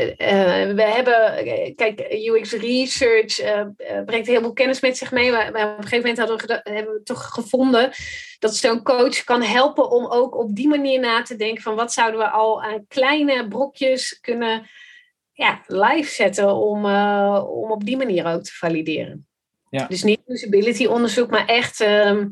[0.74, 3.66] we hebben, kijk, UX Research uh,
[4.04, 5.30] brengt heel veel kennis met zich mee.
[5.30, 7.90] Maar, maar op een gegeven moment we, hebben we toch gevonden
[8.38, 11.92] dat zo'n coach kan helpen om ook op die manier na te denken van wat
[11.92, 14.68] zouden we al aan kleine brokjes kunnen
[15.32, 16.84] ja, live zetten om,
[17.44, 19.26] om op die manier ook te valideren.
[19.70, 19.86] Ja.
[19.86, 22.28] Dus niet usability onderzoek, maar echt ehm,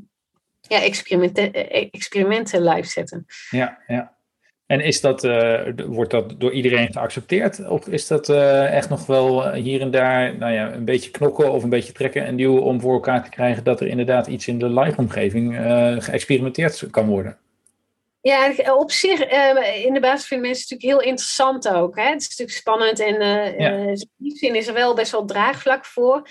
[0.61, 1.53] ja, experimenten,
[1.90, 3.25] experimenten live zetten.
[3.51, 4.15] Ja, ja.
[4.66, 7.68] En is dat, uh, wordt dat door iedereen geaccepteerd?
[7.68, 11.11] Of is dat uh, echt nog wel eh, hier en daar nou ja, een beetje
[11.11, 14.26] knokken of een beetje trekken en duwen om voor elkaar te krijgen dat er inderdaad
[14.26, 17.37] iets in de live-omgeving uh, geëxperimenteerd kan worden?
[18.20, 19.20] Ja, op zich,
[19.85, 21.96] in de basis vinden mensen het natuurlijk heel interessant ook.
[21.96, 22.09] Hè?
[22.09, 23.20] Het is natuurlijk spannend en
[23.59, 23.70] ja.
[23.70, 26.29] in die zin is er wel best wel draagvlak voor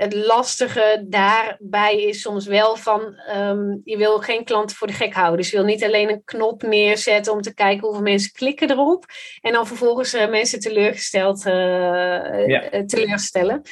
[0.00, 5.14] het lastige daarbij is soms wel van, um, je wil geen klanten voor de gek
[5.14, 5.36] houden.
[5.36, 9.04] Dus je wil niet alleen een knop neerzetten om te kijken hoeveel mensen klikken erop.
[9.40, 12.84] En dan vervolgens uh, mensen teleurgesteld uh, ja.
[12.86, 13.62] teleurstellen.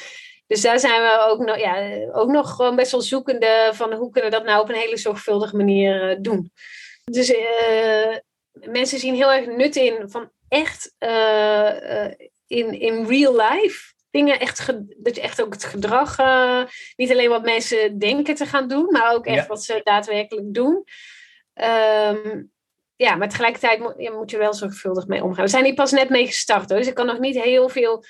[0.47, 4.11] Dus daar zijn we ook nog, ja, ook nog gewoon best wel zoekende van hoe
[4.11, 6.51] kunnen we dat nou op een hele zorgvuldige manier doen.
[7.03, 7.33] Dus
[8.53, 10.93] mensen zien heel erg nut in van echt
[12.47, 16.63] in, in real life dingen echt, dat je echt ook het gedrag, uh,
[16.95, 20.83] niet alleen wat mensen denken te gaan doen, maar ook echt wat ze daadwerkelijk doen.
[21.53, 22.51] Um,
[22.95, 25.43] ja, maar tegelijkertijd moet, ja, moet je wel zorgvuldig mee omgaan.
[25.43, 28.03] We zijn hier pas net mee gestart, hoor, dus ik kan nog niet heel veel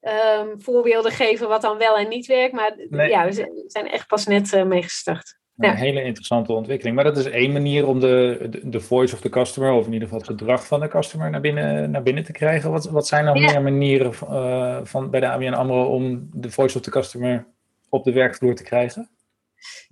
[0.00, 2.54] um, voorbeelden geven wat dan wel en niet werkt.
[2.54, 2.74] Maar
[3.08, 5.38] ja, we zijn echt pas net uh, mee gestart.
[5.56, 6.96] Een hele interessante ontwikkeling.
[6.96, 10.08] Maar dat is één manier om de, de, voice of the customer, of in ieder
[10.08, 12.70] geval het gedrag van de customer, naar binnen, naar binnen te krijgen.
[12.70, 16.76] Wat, wat zijn nog meer manieren uh, van, bij de ABN AMRO om de voice
[16.76, 17.46] of the customer
[17.88, 19.10] op de werkvloer te krijgen?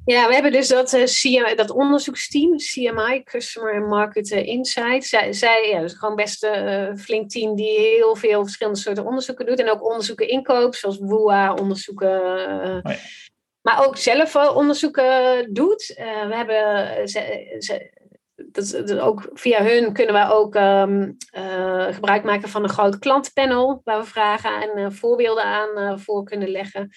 [0.04, 5.04] Ja, we hebben dus dat, uh, eh, CMI, dat onderzoeksteam, CMI, Customer and Market Insight.
[5.04, 9.06] Zij, zij ja, is gewoon best een uh, flink team die heel veel verschillende soorten
[9.06, 9.60] onderzoeken doet.
[9.60, 12.10] En ook onderzoeken inkoop, zoals WUA, onderzoeken.
[12.10, 12.98] Uh, oh ja
[13.64, 15.94] maar ook zelf onderzoeken doet.
[15.98, 17.90] Uh, we hebben ze,
[18.36, 23.80] dat, ook via hun kunnen we ook um, uh, gebruik maken van een groot klantenpanel,
[23.84, 26.88] waar we vragen en voorbeelden aan voor kunnen leggen.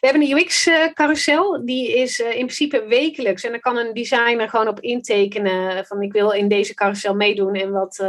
[0.00, 3.44] We hebben een UX-carousel, die is in principe wekelijks.
[3.44, 7.54] En dan kan een designer gewoon op intekenen van ik wil in deze carousel meedoen
[7.54, 8.06] en wat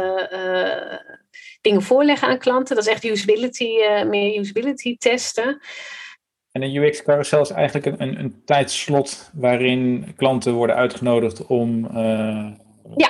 [1.60, 2.76] dingen voorleggen aan klanten.
[2.76, 3.70] Dat is echt usability,
[4.06, 5.60] meer usability testen.
[6.54, 11.86] En een UX-carousel is eigenlijk een, een, een, tijdslot waarin klanten worden uitgenodigd om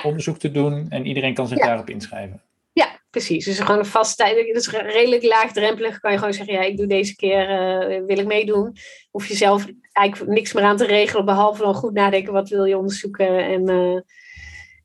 [0.03, 2.41] onderzoek te doen en iedereen kan zich daarop inschrijven.
[2.73, 3.45] Ja, precies.
[3.45, 4.53] Dus gewoon een vast tijd.
[4.53, 8.25] Dus redelijk laagdrempelig kan je gewoon zeggen: ja, ik doe deze keer, uh, wil ik
[8.25, 8.75] meedoen.
[9.11, 12.65] Hoef je zelf eigenlijk niks meer aan te regelen, behalve dan goed nadenken wat wil
[12.65, 13.99] je onderzoeken en, uh,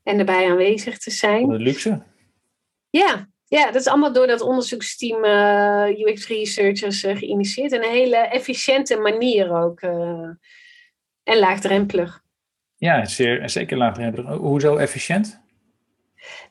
[0.03, 1.47] en erbij aanwezig te zijn.
[1.47, 2.03] Wat luxe.
[2.89, 7.71] Ja, ja, dat is allemaal door dat onderzoeksteam uh, eh, UX Researchers geïnitieerd.
[7.71, 9.79] En een hele efficiënte manier ook.
[11.23, 12.21] en laagdrempelig.
[12.75, 14.37] Ja, zeer, zeker laagdrempelig.
[14.37, 15.41] Hoezo efficiënt?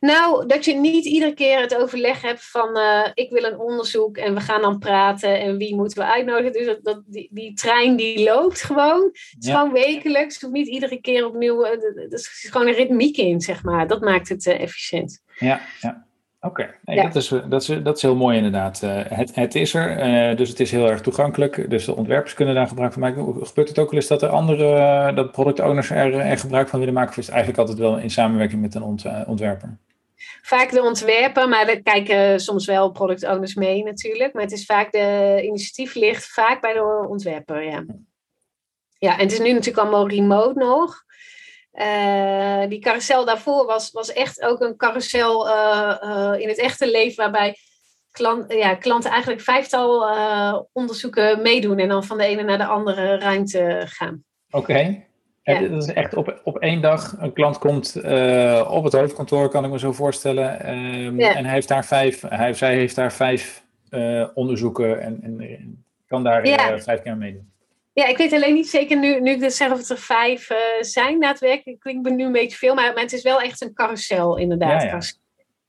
[0.00, 4.16] Nou, dat je niet iedere keer het overleg hebt van uh, ik wil een onderzoek
[4.16, 6.52] en we gaan dan praten en wie moeten we uitnodigen.
[6.52, 9.02] Dus dat, dat die, die, trein die loopt gewoon.
[9.12, 11.64] Het is gewoon wekelijks, het hoeft niet iedere keer opnieuw.
[11.64, 13.86] Uh, er is gewoon een ritmiek in, zeg maar.
[13.86, 15.22] Dat maakt het uh, efficiënt.
[15.38, 16.08] Ja, ja.
[16.40, 18.80] Oké, nee, dat, is, dat, is, dat is heel mooi inderdaad.
[19.08, 21.70] het, het is er, dus het is heel erg toegankelijk.
[21.70, 23.46] Dus de ontwerpers kunnen daar gebruik van maken.
[23.46, 26.78] Gebeurt het ook wel eens dat er andere, dat product owners er, er gebruik van
[26.78, 27.10] willen maken?
[27.10, 29.78] Of is het eigenlijk altijd wel in samenwerking met een ont, ontwerper?
[30.42, 34.32] vaak de ontwerper, maar er kijken soms wel product owners mee natuurlijk.
[34.32, 37.84] Maar het is vaak de initiatief ligt vaak bij de ontwerper, ja.
[38.98, 41.04] Ja, en het is nu natuurlijk allemaal remote nog.
[41.74, 46.90] Uh, die carousel daarvoor was, was echt ook een carousel uh, uh, in het echte
[46.90, 47.56] leven waarbij
[48.10, 50.08] klant, ja, klanten eigenlijk vijftal
[50.72, 54.24] onderzoeken meedoen en dan van de ene naar de andere ruimte gaan.
[54.50, 55.08] Oké.
[55.42, 55.60] Ja.
[55.68, 57.14] Dat is echt op, op één dag.
[57.18, 60.70] Een klant komt uh, op het hoofdkantoor, kan ik me zo voorstellen.
[60.70, 65.84] Um, En hij heeft daar vijf, hij, zij heeft daar vijf uh, onderzoeken en, en,
[66.06, 66.74] kan daar ja.
[66.74, 67.52] uh, vijf keer meedoen.
[67.92, 70.48] Ja, ik weet alleen niet zeker nu, nu ik dat zeg of het er vijf
[70.80, 71.80] zijn daadwerkelijk.
[71.80, 74.82] Klinkt me nu een beetje veel, maar, maar het is wel echt een carousel inderdaad.
[74.82, 75.00] Ja,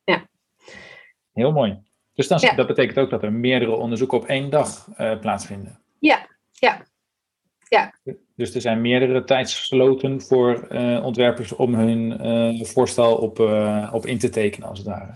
[0.04, 0.28] ja.
[1.34, 1.80] Heel mooi.
[2.14, 4.88] Dus dan, dat betekent ook dat er meerdere onderzoeken op één dag
[5.22, 5.80] plaatsvinden.
[6.00, 6.82] Ja, ja.
[7.68, 7.94] Ja.
[8.36, 13.40] Dus er zijn meerdere tijdsloten voor uh, ontwerpers om hun voorstel op,
[13.92, 15.14] op in te tekenen, als het ware.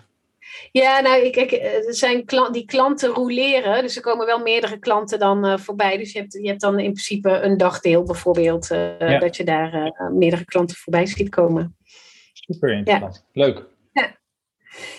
[0.81, 3.81] Ja, nou, kijk, er zijn klant, die klanten roleren.
[3.81, 5.97] Dus er komen wel meerdere klanten dan voorbij.
[5.97, 8.67] Dus je hebt, je hebt dan in principe een dagdeel bijvoorbeeld.
[8.67, 9.19] Ja.
[9.19, 11.75] Dat je daar meerdere klanten voorbij ziet komen.
[12.33, 13.25] Super interessant.
[13.31, 13.45] Ja.
[13.45, 13.65] Leuk.
[13.91, 14.15] Ja.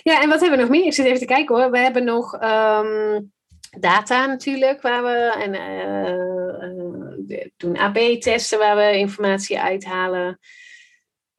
[0.03, 0.87] ja, en wat hebben we nog meer?
[0.87, 1.71] Ik zit even te kijken hoor.
[1.71, 2.43] We hebben nog...
[2.43, 3.35] Um,
[3.81, 5.55] data natuurlijk, waar we en,
[7.29, 10.39] uh, doen AB-testen waar we informatie uithalen.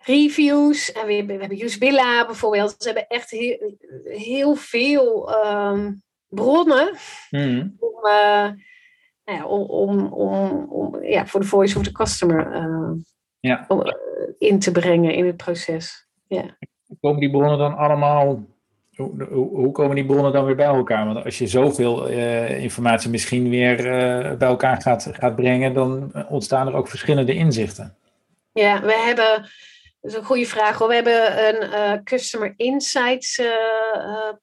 [0.08, 2.76] Reviews, en we, we hebben Usebilla bijvoorbeeld.
[2.78, 6.98] Ze hebben echt heel, heel veel um, bronnen
[7.30, 7.76] mm.
[7.80, 8.50] om, uh,
[9.26, 12.92] nou ja, om, om, om, ja, voor de voice of the customer uh,
[13.40, 13.66] ja.
[13.68, 13.84] om,
[14.38, 16.08] in te brengen in het proces.
[17.00, 18.46] Komen die bronnen dan allemaal
[18.98, 21.06] hoe, hoe, komen die bronnen dan weer bij elkaar?
[21.06, 26.12] Want als je zoveel uh, informatie misschien weer uh, bij elkaar gaat, gaat brengen, dan
[26.30, 27.96] ontstaan er ook verschillende inzichten.
[28.52, 29.50] Ja, we hebben,
[30.02, 30.88] dat is een goede vraag hoor.
[30.88, 33.42] We hebben een uh, Customer Insights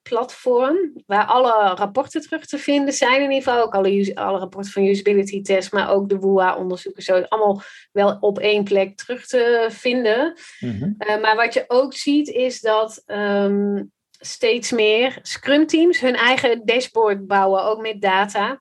[0.03, 3.23] platform, waar alle rapporten terug te vinden zijn.
[3.23, 7.03] In ieder geval ook alle, alle rapporten van usability test, maar ook de WUA-onderzoeken.
[7.03, 7.63] Zo allemaal
[7.93, 10.39] wel op één plek terug te vinden.
[10.61, 11.21] Mm -hmm.
[11.21, 17.27] maar wat je ook ziet is dat um, steeds meer Scrum teams hun eigen dashboard
[17.27, 18.61] bouwen, ook met data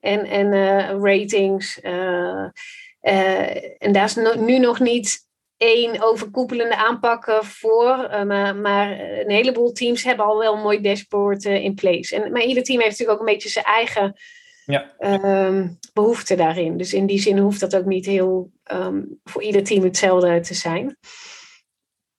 [0.00, 0.52] en, en
[1.00, 1.80] ratings.
[3.80, 5.23] En daar is no, nu nog niet
[5.56, 11.44] één overkoepelende aanpak voor, maar, maar, een heleboel teams hebben al wel een mooi dashboard
[11.44, 12.16] in place.
[12.16, 14.14] En, maar ieder team heeft natuurlijk ook een beetje zijn eigen
[14.64, 14.90] ja.
[15.46, 16.76] um, behoefte daarin.
[16.76, 20.54] Dus in die zin hoeft dat ook niet heel um, voor ieder team hetzelfde te
[20.54, 20.96] zijn.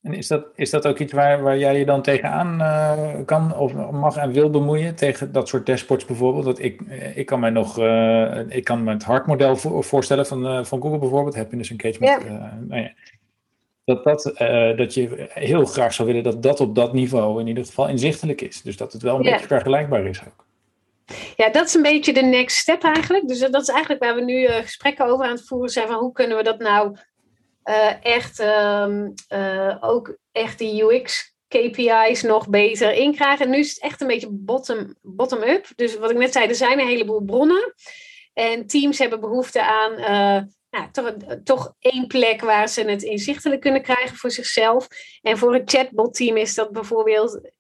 [0.05, 3.55] En is dat, is dat ook iets waar, waar jij je dan tegenaan uh, kan
[3.55, 4.95] of mag en wil bemoeien?
[4.95, 6.45] Tegen dat soort dashboards bijvoorbeeld?
[6.45, 10.45] Dat ik, eh, ik kan mij nog, uh, ik kan me het hartmodel voorstellen van,
[10.45, 12.23] uh, van Google bijvoorbeeld, happiness engagement.
[12.23, 12.57] Ja.
[12.67, 12.91] Nou ja.
[13.85, 14.31] Dat, dat,
[14.77, 18.41] dat je heel graag zou willen dat dat op dat niveau in ieder geval inzichtelijk
[18.41, 18.61] is.
[18.61, 19.31] Dus dat het wel een ja.
[19.31, 20.45] beetje vergelijkbaar is ook.
[21.35, 23.27] Ja, dat is een beetje de next step eigenlijk.
[23.27, 25.87] Dus dat is eigenlijk waar we nu gesprekken over aan het voeren zijn.
[25.87, 26.97] Van hoe kunnen we dat nou
[27.65, 33.45] uh, echt um, uh, ook echt die UX KPI's nog beter inkrijgen.
[33.45, 34.95] En nu is het echt een beetje bottom-up.
[35.01, 35.39] Bottom
[35.75, 37.73] dus wat ik net zei, er zijn een heleboel bronnen.
[38.33, 39.93] En teams hebben behoefte aan
[40.75, 44.87] nou, toch, toch één plek waar ze het inzichtelijk kunnen krijgen voor zichzelf.
[45.21, 47.51] En voor het chatbot-team is dat bijvoorbeeld,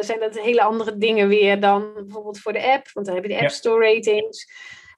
[0.00, 2.90] zijn dat hele andere dingen weer dan bijvoorbeeld voor de app.
[2.92, 4.46] Want dan heb je de App Store ratings.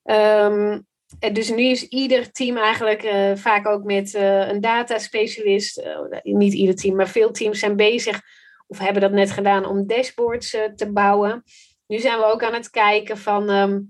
[0.05, 0.87] Um,
[1.33, 3.09] dus nu is ieder team eigenlijk
[3.39, 5.83] vaak ook met een dataspecialist.
[6.23, 8.21] niet ieder team, maar veel teams zijn bezig
[8.67, 11.43] of hebben dat net gedaan om dashboards te bouwen.
[11.87, 13.81] Nu zijn we ook aan het kijken van ehm,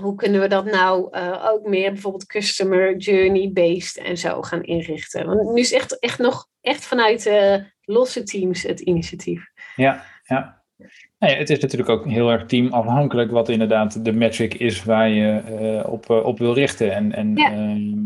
[0.00, 5.26] hoe kunnen we dat nou ook meer bijvoorbeeld customer journey based en zo gaan inrichten.
[5.26, 7.30] Want nu is echt, echt nog echt vanuit
[7.84, 9.50] losse teams het initiatief.
[9.76, 10.60] Ja, ja.
[11.18, 15.42] Nee, het is natuurlijk ook heel erg teamafhankelijk wat inderdaad de metric is waar je
[15.84, 16.94] uh, op, uh, op wil richten.
[16.94, 17.52] En, en ja.
[17.52, 17.96] uh,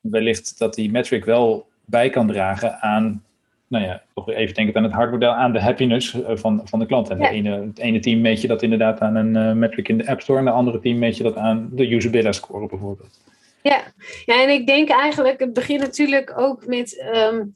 [0.00, 3.24] wellicht dat die metric wel bij kan dragen aan,
[3.68, 6.86] nou ja, toch even denken aan het hartmodel, aan de happiness eh, van, van de
[6.86, 7.08] klant.
[7.08, 7.28] En ja.
[7.28, 10.20] de ene, het ene team meet je dat inderdaad aan een metric in de App
[10.20, 13.20] Store en de andere team meet je dat aan de usability score bijvoorbeeld.
[13.62, 13.82] Ja.
[14.24, 17.52] ja, en ik denk eigenlijk, het begint natuurlijk ook met um,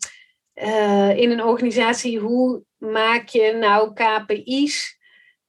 [1.16, 4.98] in een organisatie, hoe maak je nou KPI's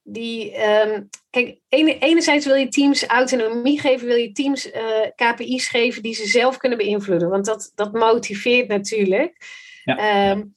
[0.04, 0.67] die.
[0.67, 1.60] Um, kijk,
[1.99, 6.28] enerzijds wil je teams autonomie geven, wil je teams uh, eh, KPI's geven die ze
[6.28, 7.30] zelf kunnen beïnvloeden.
[7.30, 9.38] Want dat, dat motiveert natuurlijk.
[9.84, 10.32] Ja.
[10.32, 10.56] Um,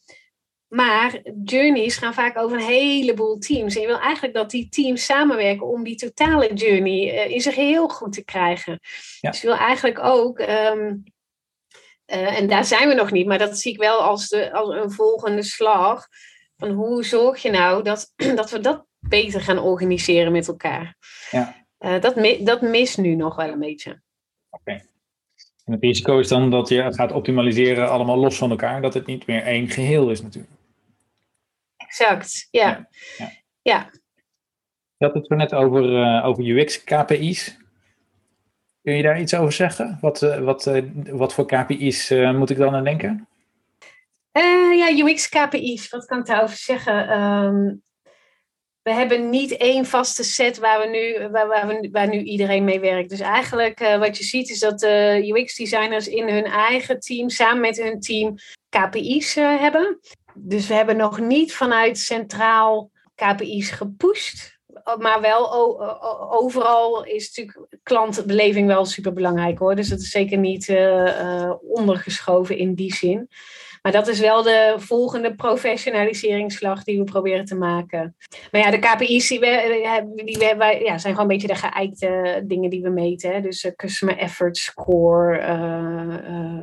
[0.68, 3.74] maar journeys gaan vaak over een heleboel teams.
[3.74, 7.54] En je wil eigenlijk dat die teams samenwerken om die totale journey uh, in zijn
[7.54, 8.80] geheel goed te krijgen.
[9.20, 9.30] Ja.
[9.30, 10.38] Dus je wil eigenlijk ook.
[10.38, 11.02] Um,
[12.06, 14.74] uh, en daar zijn we nog niet, maar dat zie ik wel als, de, als
[14.74, 16.06] een volgende slag.
[16.56, 20.96] Van hoe zorg je nou dat, dat we dat beter gaan organiseren met elkaar?
[21.30, 21.64] Ja.
[21.78, 23.90] Uh, dat, dat mist nu nog wel een beetje.
[24.50, 24.70] Oké.
[24.70, 24.84] Okay.
[25.66, 28.94] En het risico is dan dat je het gaat optimaliseren allemaal los van elkaar, dat
[28.94, 30.54] het niet meer één geheel is natuurlijk.
[31.76, 32.68] Exact, ja.
[32.68, 32.88] ja.
[33.16, 33.30] ja.
[33.62, 33.90] ja.
[34.96, 37.56] Je had het er net over, uh, over UX-KPI's.
[38.82, 39.98] Kun je daar iets over zeggen?
[40.00, 43.28] Wat, uh, wat, uh, wat voor KPI's moet ik dan aan denken?
[44.76, 47.20] Ja, UX-KPI's, wat kan ik daarover zeggen?
[47.20, 47.82] Um,
[48.86, 52.64] we hebben niet één vaste set waar, we nu, waar, waar, we, waar nu iedereen
[52.64, 53.10] mee werkt.
[53.10, 57.60] Dus eigenlijk uh, wat je ziet is dat de UX-designers in hun eigen team, samen
[57.60, 58.34] met hun team,
[58.68, 60.00] KPI's uh, hebben.
[60.34, 64.58] Dus we hebben nog niet vanuit centraal KPI's gepusht.
[64.98, 65.54] Maar wel
[66.32, 69.74] overal is natuurlijk klantbeleving wel super belangrijk hoor.
[69.74, 70.74] Dus dat is zeker niet
[71.62, 73.28] ondergeschoven in die zin.
[73.86, 78.16] Maar dat is wel de volgende professionaliseringsslag die we proberen te maken.
[78.50, 80.38] Maar ja, de KPI's die we, die
[80.84, 83.42] ja, zijn gewoon een beetje de geëikte dingen die we meten.
[83.42, 86.62] Dus uh, Customer Effort Score, uh,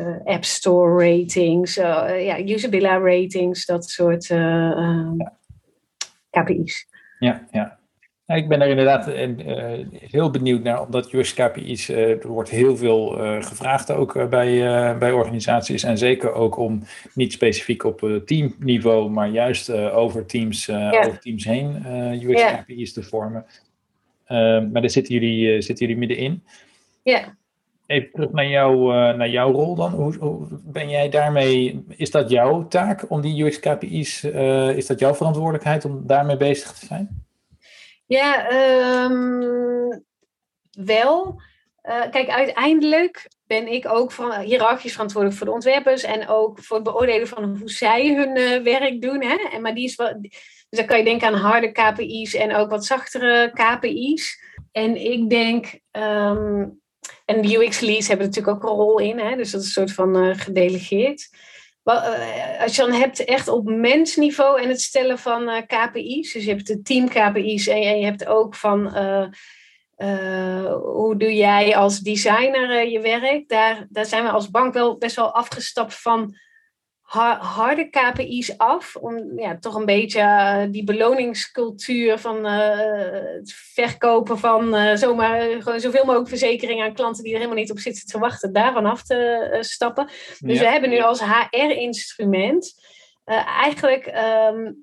[0.00, 4.26] uh, App Store ratings, ja, usability ratings, dat soort
[6.30, 6.86] KPI's.
[7.18, 7.78] Ja, ja.
[8.26, 12.76] Ik ben er inderdaad uh, heel benieuwd naar, omdat US KPI's, uh, er wordt heel
[12.76, 15.82] veel uh, gevraagd ook bij, bij organisaties.
[15.82, 16.82] En zeker ook om
[17.14, 21.86] niet specifiek op teamniveau, maar juist over, teams, over teams heen
[22.22, 22.56] UX ja.
[22.56, 23.46] KPI's te vormen.
[24.28, 26.42] Maar daar zitten jullie, zitten jullie middenin.
[27.02, 27.36] Ja.
[27.86, 29.92] Even terug naar, jou, naar jouw rol dan.
[29.92, 34.24] Hoe, hoe, ben jij daarmee, is dat jouw taak om die UX KPI's,
[34.76, 37.24] is dat jouw verantwoordelijkheid om daarmee bezig te zijn?
[38.06, 38.50] Ja,
[39.04, 40.04] um,
[40.70, 41.40] wel.
[41.88, 46.76] Uh, kijk, uiteindelijk ben ik ook van, hiërarchisch verantwoordelijk voor de ontwerpers en ook voor
[46.76, 49.22] het beoordelen van hoe zij hun uh, werk doen.
[49.22, 49.36] Hè?
[49.52, 52.86] En, maar die is dus dan kan je denken aan harde KPI's en ook wat
[52.86, 54.42] zachtere KPI's.
[54.72, 56.80] En ik denk, um,
[57.24, 59.36] en de UX leads hebben natuurlijk ook een rol in, hè?
[59.36, 61.28] dus dat is een soort van gedelegeerd.
[61.84, 66.44] Eh, als je dan hebt echt op mensniveau en het stellen van eh, KPI's, dus
[66.44, 72.00] je hebt de team KPI's en, je hebt ook van uh, hoe doe jij als
[72.00, 76.36] designer je werk, daar, daar zijn we als bank wel best wel afgestapt van
[77.04, 78.96] harde KPI's af.
[78.96, 82.78] Om ja, toch een beetje uh, die beloningscultuur van uh,
[83.36, 87.70] het verkopen van uh, zomaar gewoon zoveel mogelijk verzekeringen aan klanten die er helemaal niet
[87.70, 90.08] op zitten te wachten, daarvan af te stappen.
[90.38, 92.82] Dus we hebben nu als HR-instrument
[93.58, 94.12] eigenlijk.
[94.52, 94.82] Um,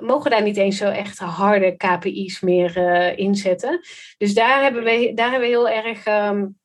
[0.00, 2.76] mogen daar niet eens zo echt harde KPI's meer
[3.18, 3.80] inzetten.
[4.18, 6.58] Dus daar hebben we, daar hebben we heel erg um,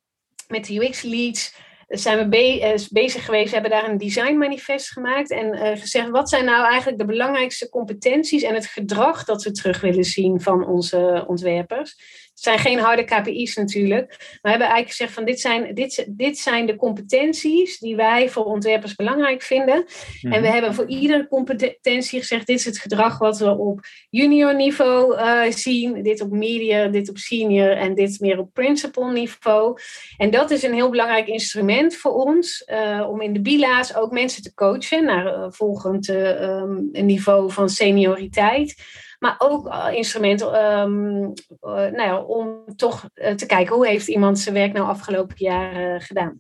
[0.48, 1.56] met de UX-leads
[1.92, 6.10] zijn we be eh, bezig geweest, hebben daar een design manifest gemaakt en uh, gezegd
[6.10, 10.42] wat zijn nou eigenlijk de belangrijkste competenties en het gedrag dat we terug willen zien
[10.42, 11.96] van onze ontwerpers.
[12.42, 16.06] Het zijn geen harde KPI's natuurlijk, maar we hebben eigenlijk gezegd van dit zijn, dit,
[16.10, 19.76] dit zijn de competenties die wij voor ontwerpers belangrijk vinden.
[20.22, 20.52] En we mhm.
[20.52, 25.42] hebben voor iedere competentie gezegd dit is het gedrag wat we op junior niveau uh,
[25.50, 29.78] zien, dit op media, dit op senior en dit meer op principal niveau.
[30.18, 34.12] En dat is een heel belangrijk instrument voor ons uh, om in de bila's ook
[34.12, 38.76] mensen te coachen naar uh, volgend um, niveau van senioriteit
[39.22, 44.74] Maar ook instrumenten um, nou ja, om toch te kijken hoe heeft iemand zijn werk
[44.74, 46.40] nou afgelopen jaar gedaan.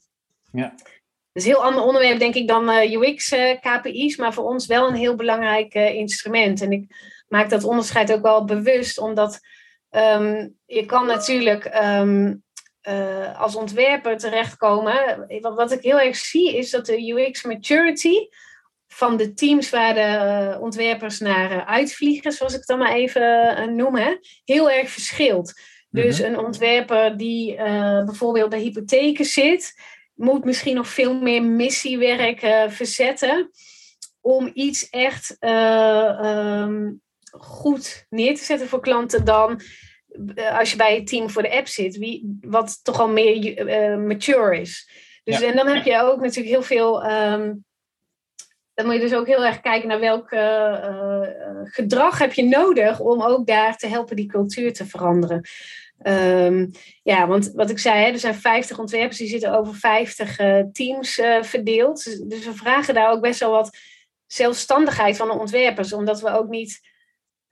[0.52, 0.74] Ja.
[1.34, 4.96] Dat is een heel ander onderwerp, denk ik, dan UX-KPI's, maar voor ons wel een
[4.96, 6.62] heel belangrijk instrument.
[6.62, 6.96] En ik
[7.28, 9.40] maak dat onderscheid ook wel bewust, omdat
[9.92, 12.44] um, je kan natuurlijk um,
[12.90, 15.26] uh, als ontwerper terechtkomen.
[15.42, 18.16] Wat, wat ik heel erg zie, is dat de UX maturity
[18.94, 22.94] van de teams waar de uh, ontwerpers naar uh, uitvliegen, zoals ik het dan maar
[22.94, 25.54] even noem, hè, heel erg verschilt.
[25.90, 26.30] Dus mhm.
[26.30, 27.56] een ontwerper die
[28.06, 29.74] bijvoorbeeld bij hypotheken zit,
[30.14, 32.40] moet misschien nog veel meer missiewerk
[32.72, 33.52] verzetten
[34.22, 39.62] om iets echt um, goed neer te zetten voor klanten dan
[40.36, 44.00] eh, als je bij het team voor de app zit, wie, wat toch al meer
[44.00, 44.90] mature is.
[45.24, 47.04] Dus en dan heb je ook natuurlijk heel veel.
[47.04, 47.54] Ehm,
[48.82, 51.22] dan moet je dus ook heel erg kijken naar welk uh,
[51.64, 55.42] gedrag heb je nodig om ook daar te helpen die cultuur te veranderen.
[56.04, 56.72] Um,
[57.04, 60.36] ja, want wat ik zei, hè, er zijn 50 ontwerpers, die zitten over 50
[60.72, 62.04] teams verdeeld.
[62.04, 63.78] Dus, dus we vragen daar ook best wel wat
[64.28, 66.90] zelfstandigheid van de ontwerpers, omdat we ook niet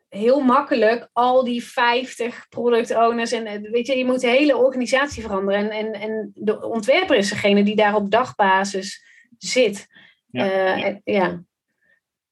[0.09, 3.31] heel makkelijk al die 50 product owners.
[3.31, 5.59] En eh, weet je, je moet de hele organisatie veranderen.
[5.59, 9.03] En, en, en de ontwerper is degene die daar op dagbasis
[9.37, 9.87] zit.
[10.31, 10.77] Ja.
[10.77, 11.43] Uh, ja.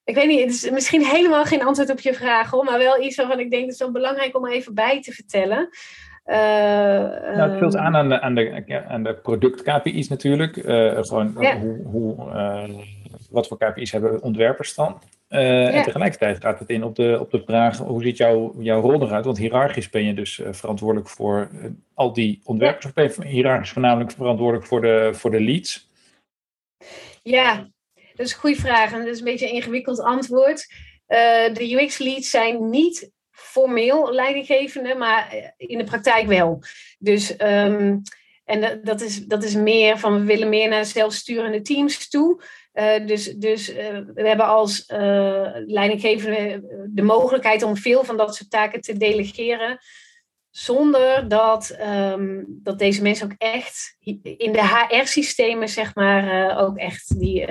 [0.03, 3.01] Ik weet niet, het is misschien helemaal geen antwoord op je vraag, hoor, maar wel
[3.01, 5.69] iets waarvan ik denk dat het wel belangrijk om even bij te vertellen.
[6.25, 10.53] Uh, nou, het vult aan aan de, aan de, aan de product-KPI's natuurlijk.
[11.05, 12.15] gewoon hoe, hoe
[13.29, 15.01] wat voor KPI's hebben ontwerpers dan?
[15.29, 18.81] Uh, En tegelijkertijd gaat het in op de, op de vraag, hoe ziet jouw, jouw
[18.81, 19.25] rol eruit?
[19.25, 23.25] Want hiërarchisch ben je dus uh, verantwoordelijk voor uh, al die ontwerpers, of ben je
[23.25, 25.89] hiërarchisch voornamelijk verantwoordelijk voor de, voor de leads?
[27.23, 27.67] Ja,
[28.18, 30.68] dat is een goede vraag en dat is een beetje een ingewikkeld antwoord.
[31.53, 36.63] de UX-leads zijn niet formeel leidinggevende, maar in de praktijk wel.
[36.99, 38.01] Dus um,
[38.45, 42.43] en dat is, dat is meer van we willen meer naar zelfsturende teams toe.
[42.74, 43.68] Uh, dus dus
[44.13, 44.84] we hebben als
[45.65, 49.80] leidinggevende de mogelijkheid om veel van dat soort taken te delegeren.
[50.57, 57.19] Zonder dat, um, dat deze mensen ook echt in de HR-systemen, zeg maar, ook echt
[57.19, 57.45] die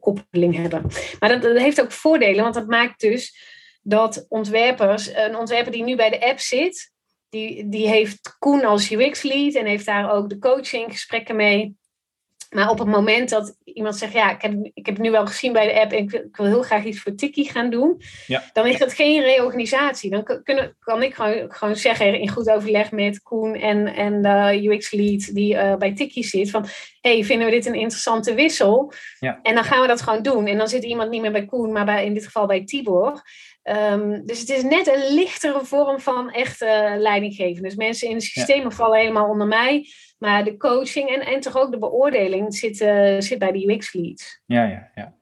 [0.00, 0.86] koppeling hebben.
[1.18, 3.36] Maar dat, dat, heeft ook voordelen, want dat maakt dus
[3.82, 6.92] dat ontwerpers, een ontwerper die nu bij de app zit,
[7.28, 11.76] die, die heeft Koen als UX-lead en heeft daar ook de coaching gesprekken mee.
[12.50, 15.26] Maar op het moment dat iemand zegt, ja, ik heb, ik heb het nu wel
[15.26, 17.70] gezien bij de app en ik wil, ik wil heel graag iets voor Tiki gaan
[17.70, 18.42] doen, ja.
[18.52, 20.10] dan is dat geen reorganisatie.
[20.10, 24.68] Dan kunnen, kan ik gewoon, gewoon zeggen in goed overleg met Koen en, en de
[24.68, 26.66] UX-lead die uh, bij Tiki zit, van
[27.00, 28.92] hey, vinden we dit een interessante wissel?
[29.18, 29.38] Ja.
[29.42, 30.46] En dan gaan we dat gewoon doen.
[30.46, 33.22] En dan zit iemand niet meer bij Koen, maar bij, in dit geval bij Tibor.
[33.62, 37.62] Um, dus het is net een lichtere vorm van echte uh, leidinggeven.
[37.62, 39.86] Dus mensen in de systemen vallen helemaal onder mij.
[40.20, 44.40] Maar de coaching en, en toch ook de beoordeling zit, uh, zit bij de UX-lead.
[44.46, 45.12] Ja, ja, ja.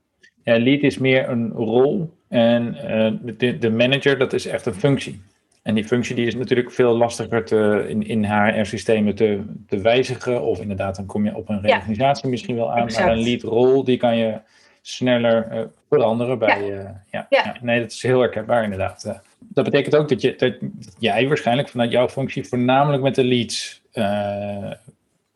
[0.43, 2.17] ja, lead is meer een rol.
[2.29, 5.21] En uh, de, de manager, dat is echt een functie.
[5.63, 10.43] En die functie die is natuurlijk veel lastiger te, in, in HR-systemen te, te wijzigen.
[10.43, 12.85] Of inderdaad, dan kom je op een reorganisatie ja, misschien wel aan.
[12.85, 13.07] Exact.
[13.07, 14.41] Maar een lead-rol, die kan je
[14.83, 16.65] sneller uh, veranderen bij.
[16.65, 16.75] Ja.
[16.75, 17.27] Uh, ja.
[17.29, 17.57] ja.
[17.61, 19.21] nee, dat is heel herkenbaar inderdaad.
[19.39, 20.55] Dat betekent ook dat, je, dat
[20.99, 23.83] jij waarschijnlijk vanuit jouw functie voornamelijk met de leads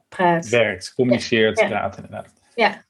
[0.09, 0.49] praat.
[0.49, 1.67] werkt, communiceert, ja.
[1.67, 2.33] praat inderdaad.
[2.55, 2.85] Ja.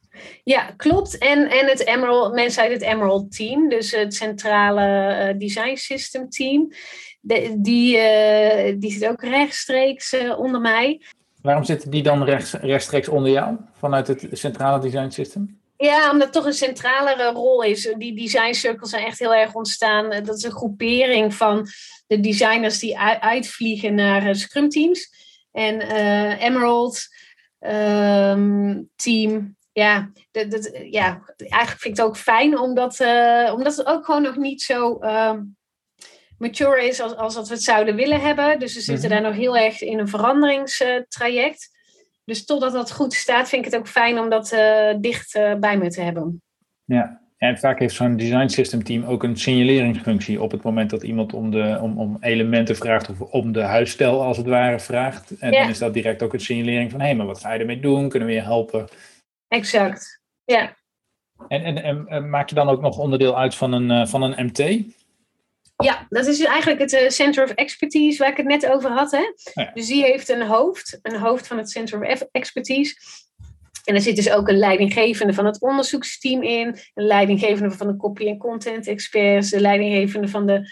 [0.44, 1.18] Ja, klopt.
[1.18, 6.72] En, en het Emerald, mensen uit het Emerald team, dus het centrale design system team,
[7.20, 7.98] de, die,
[8.78, 11.00] die zit ook rechtstreeks onder mij.
[11.42, 15.60] Waarom zitten die dan rechts, rechtstreeks onder jou vanuit het centrale design system?
[15.76, 17.94] Ja, omdat het toch een centralere rol is.
[17.98, 20.10] Die design circles zijn echt heel erg ontstaan.
[20.10, 21.66] Dat is een groepering van
[22.06, 25.10] de designers die uitvliegen naar uh, scrum teams.
[25.52, 27.00] En uh, Emerald
[27.60, 33.76] um, team, ja, dat, dat, ja, eigenlijk vind ik het ook fijn omdat, uh, omdat
[33.76, 35.38] het ook gewoon nog niet zo uh,
[36.38, 38.58] mature is als, als dat we het zouden willen hebben.
[38.58, 39.22] Dus we zitten mm -hmm.
[39.22, 41.70] daar nog heel erg in een veranderingstraject.
[42.24, 45.78] Dus totdat dat goed staat, vind ik het ook fijn om dat uh, dicht bij
[45.78, 46.42] me te hebben.
[46.84, 51.02] Ja, en vaak heeft zo'n design system team ook een signaleringsfunctie op het moment dat
[51.02, 55.38] iemand om, de, om, om elementen vraagt of om de huisstijl als het ware vraagt.
[55.38, 55.60] En ja.
[55.60, 57.80] dan is dat direct ook een signalering van hé, hey, maar wat ga je ermee
[57.80, 58.08] doen?
[58.08, 58.88] Kunnen we je helpen?
[59.48, 60.76] Exact, ja.
[61.48, 64.22] En, en, en, en maak je dan ook nog onderdeel uit van een, uh, van
[64.22, 64.58] een MT?
[65.76, 69.10] Ja, dat is eigenlijk het uh, Center of Expertise waar ik het net over had.
[69.10, 69.32] Hè?
[69.62, 69.70] Ja.
[69.74, 72.96] Dus die heeft een hoofd, een hoofd van het Center of Expertise.
[73.84, 77.96] En er zit dus ook een leidinggevende van het onderzoeksteam in, een leidinggevende van de
[77.96, 80.70] copy- en content experts, de leidinggevende van de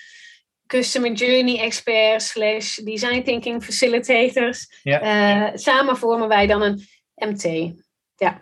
[0.67, 4.81] customer journey experts slash design thinking facilitators.
[4.83, 5.03] Ja.
[5.03, 6.81] Uh, samen vormen wij dan een
[7.15, 7.73] MT.
[8.17, 8.39] Ja.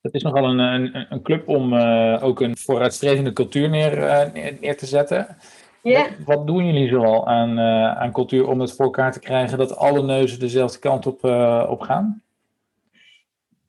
[0.00, 4.52] Dat is nogal een, een, een club om uh, ook een vooruitstrevende cultuur neer, uh,
[4.60, 5.36] neer te zetten.
[5.82, 6.02] Ja.
[6.02, 7.60] Wat, wat, doen jullie zoal aan,
[7.98, 11.24] aan cultuur om het voor elkaar te krijgen dat alle neuzen dezelfde kant op,
[11.68, 12.22] op gaan?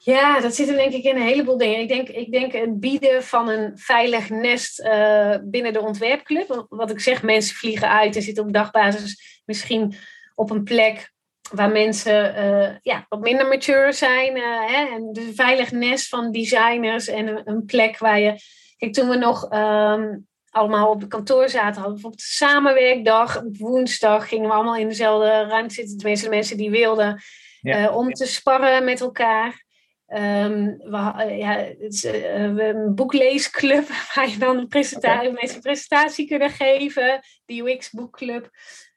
[0.06, 1.80] Ja, dat zit er denk ik in een heleboel dingen.
[1.80, 6.66] Ik denk, ik denk het bieden van een veilig nest uh, binnen de ontwerpclub.
[6.70, 9.96] Wat ik zeg, mensen vliegen uit en zitten op dagbasis misschien
[10.36, 11.12] op een plek
[11.52, 14.38] waar mensen uh, ja, wat minder mature zijn.
[14.38, 14.96] Uh, hè?
[14.96, 18.36] En dus een veilig nest van designers en een, een plek waar je...
[18.78, 23.38] Kijk, toen we nog um, allemaal op het kantoor zaten, hadden we bijvoorbeeld samenwerkdag.
[23.38, 25.98] Op woensdag gingen we allemaal in dezelfde ruimte zitten.
[25.98, 27.22] Tenminste, de mensen die wilden.
[27.62, 27.92] Ja.
[27.92, 29.63] om te sparren met elkaar.
[30.08, 35.40] Um, we, ja, het is, uh, een boekleesclub waar je dan een presentatie, okay.
[35.40, 37.22] mensen een presentatie kunnen geven.
[37.46, 38.50] De UX Boekclub.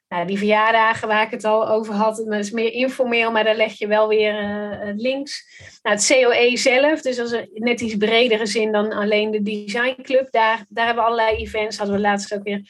[0.07, 3.55] Nou, die verjaardagen waar ik het al over had, dat is meer informeel, maar daar
[3.55, 5.43] leg je wel weer uh, links.
[5.81, 10.31] Nou, het COE zelf, dus dat is net iets bredere zin dan alleen de designclub.
[10.31, 11.77] Daar, daar hebben we allerlei events.
[11.77, 12.61] Hadden we laatst ook weer,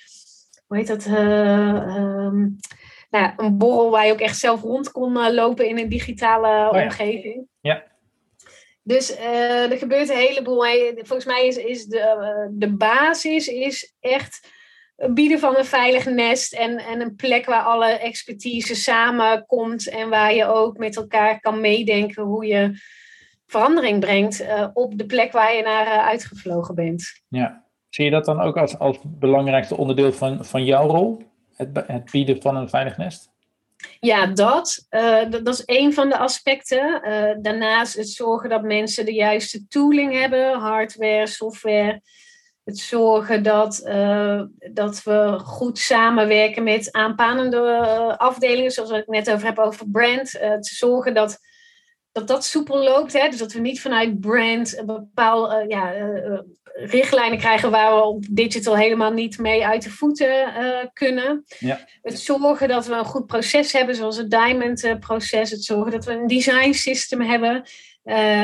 [0.67, 1.05] hoe heet dat?
[1.05, 2.55] Uh, um,
[3.09, 6.83] nou, een borrel waar je ook echt zelf rond kon lopen in een digitale oh,
[6.83, 7.47] omgeving.
[7.61, 7.73] Ja.
[7.73, 7.83] ja.
[8.87, 10.63] Dus uh, er gebeurt een heleboel.
[10.95, 14.49] Volgens mij is, is de, uh, de basis is echt
[15.13, 20.33] bieden van een veilig nest en, en een plek waar alle expertise samenkomt en waar
[20.33, 22.79] je ook met elkaar kan meedenken hoe je
[23.45, 27.21] verandering brengt uh, op de plek waar je naar uitgevlogen bent.
[27.27, 31.21] Ja, zie je dat dan ook als, als belangrijkste onderdeel van, van jouw rol?
[31.55, 33.35] Het, het bieden van een veilig nest?
[33.99, 37.01] Ja, dat, uh, dat, dat, is een van de aspecten.
[37.03, 42.01] Uh, daarnaast het zorgen dat mensen de juiste tooling hebben, hardware, software.
[42.63, 49.47] Het zorgen dat, uh, dat we goed samenwerken met aanpanende afdelingen, zoals ik net over
[49.47, 50.29] heb over brand.
[50.31, 51.39] te zorgen dat
[52.11, 53.13] dat, dat soepel loopt.
[53.13, 53.29] Hè?
[53.29, 55.93] Dus dat we niet vanuit brand een bepaalde ja,
[56.79, 61.43] richtlijnen krijgen waar we op digital helemaal niet mee uit de voeten uh, kunnen.
[61.59, 61.79] Ja.
[62.01, 65.51] Het zorgen dat we een goed proces hebben, zoals het Diamond-proces.
[65.51, 67.63] Het zorgen dat we een design system hebben.
[68.05, 68.43] Uh,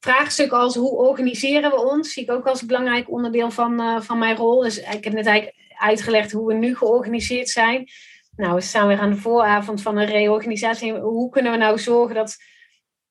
[0.00, 4.18] vraagstuk als hoe organiseren we ons, zie ik ook als belangrijk onderdeel van, uh, van
[4.18, 4.60] mijn rol.
[4.60, 7.88] Dus ik heb net eigenlijk uitgelegd hoe we nu georganiseerd zijn.
[8.36, 10.92] Nou, we staan weer aan de vooravond van een reorganisatie.
[10.92, 12.36] Hoe kunnen we nou zorgen dat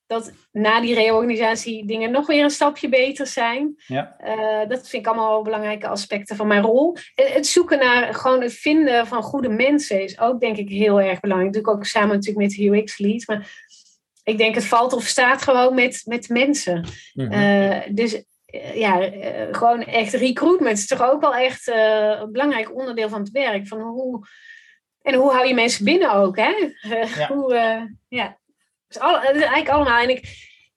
[0.07, 3.75] dat na die reorganisatie dingen nog weer een stapje beter zijn.
[3.87, 4.15] Ja.
[4.25, 6.97] Uh, dat vind ik allemaal belangrijke aspecten van mijn rol.
[7.15, 11.19] Het zoeken naar gewoon het vinden van goede mensen is ook denk ik heel erg
[11.19, 11.53] belangrijk.
[11.53, 13.27] Dat doe ik ook samen natuurlijk met UX Lead.
[13.27, 13.65] Maar
[14.23, 16.85] ik denk het valt of staat gewoon met, met mensen.
[17.13, 17.41] Mm -hmm.
[17.41, 19.09] uh, dus uh, ja,
[19.51, 23.67] gewoon echt recruitment is toch ook wel echt een belangrijk onderdeel van het werk.
[23.67, 24.27] Van hoe,
[25.01, 26.53] en hoe hou je mensen binnen ook, hè?
[27.15, 27.27] Ja.
[27.27, 27.53] hoe,
[28.07, 28.37] ja.
[28.87, 30.01] Dus al, eigenlijk allemaal.
[30.01, 30.19] En ik,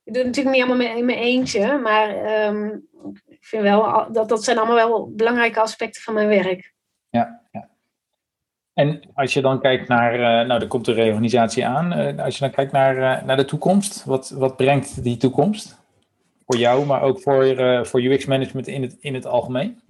[0.04, 1.78] ik doe het natuurlijk niet allemaal in mijn eentje.
[1.78, 2.88] Maar um,
[3.26, 6.72] ik vind wel dat dat zijn allemaal wel belangrijke aspecten van mijn werk.
[7.10, 7.68] Ja, ja.
[8.74, 11.98] En als je dan kijkt naar, uh, nou, er komt de reorganisatie aan.
[11.98, 15.78] Uh, als je dan kijkt naar, uh, naar de toekomst, wat, wat brengt die toekomst?
[16.46, 17.56] Voor jou, maar ook voor,
[17.86, 19.80] voor UX management in het, in het algemeen?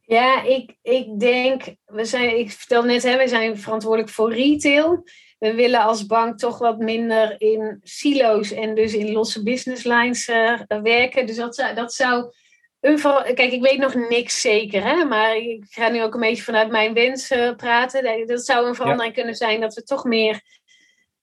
[0.00, 5.04] Ja, ik, ik denk, we zijn, ik vertel net, hè, we zijn verantwoordelijk voor retail
[5.38, 10.28] we willen als bank toch wat minder in silo's en dus in losse business lines
[10.28, 11.26] uh, werken.
[11.26, 12.32] Dus dat, zou, dat zou
[12.80, 13.00] een
[13.34, 15.04] Kijk, ik weet nog niks zeker, hè?
[15.04, 18.26] maar ik ga nu ook een beetje vanuit mijn wens uh, praten.
[18.26, 20.42] Dat zou een verandering kunnen zijn dat we toch meer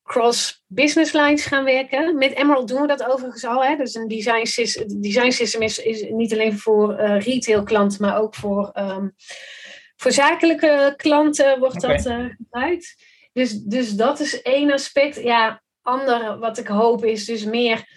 [0.03, 2.17] cross business lines gaan werken.
[2.17, 3.63] Met Emerald doen we dat overigens al.
[3.63, 3.75] Hè?
[3.75, 8.21] Dus een design system, design system is, is niet alleen voor uh, retail klanten, maar
[8.21, 9.15] ook voor, um,
[9.95, 11.95] voor zakelijke klanten wordt okay.
[11.95, 12.95] dat uh, gebruikt.
[13.35, 15.23] Dus, dus dat is één aspect.
[15.23, 17.87] Ja, ander wat ik hoop is dus meer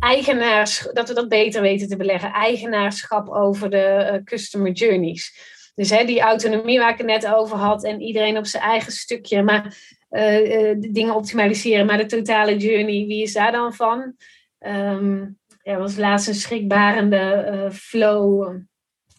[0.00, 2.32] eigenaars, dat we dat beter weten te beleggen.
[2.32, 5.38] Eigenaarschap over de uh, customer journeys.
[5.74, 8.92] Dus hè, die autonomie waar ik het net over had en iedereen op zijn eigen
[8.92, 9.76] stukje, maar
[10.10, 11.86] uh, uh, dingen optimaliseren.
[11.86, 14.14] Maar de totale journey, wie is daar dan van?
[14.58, 18.56] Um, er was laatst een schrikbarende flow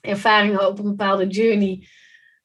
[0.01, 1.87] ervaringen op een bepaalde journey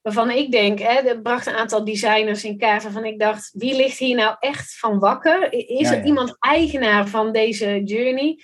[0.06, 3.76] waarvan ik denk, hè, dat bracht een aantal designers in kaart waarvan ik dacht, wie
[3.76, 5.52] ligt hier nou echt van wakker?
[5.52, 8.40] Is er iemand eigenaar van deze journey?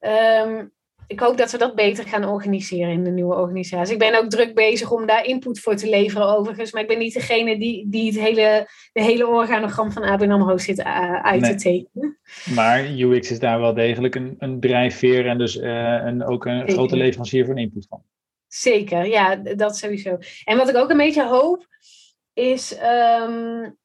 [0.00, 0.72] Um,
[1.06, 3.92] ik hoop dat we dat beter gaan organiseren in de nieuwe organisatie.
[3.92, 6.72] Ik ben ook druk bezig om daar input voor te leveren overigens.
[6.72, 10.58] Maar ik ben niet degene die, die het hele, de hele organogram van ABN AMRO
[10.58, 12.18] zit uh, uit te tekenen.
[12.54, 16.58] Maar UX is daar wel degelijk een, een drijfveer en dus uh, een, ook een
[16.58, 16.74] Zeker.
[16.74, 18.02] grote leverancier voor een input van.
[18.50, 20.18] Zeker, ja, dat sowieso.
[20.44, 21.66] En wat ik ook een beetje hoop,
[22.32, 22.78] is...
[22.82, 23.78] Um,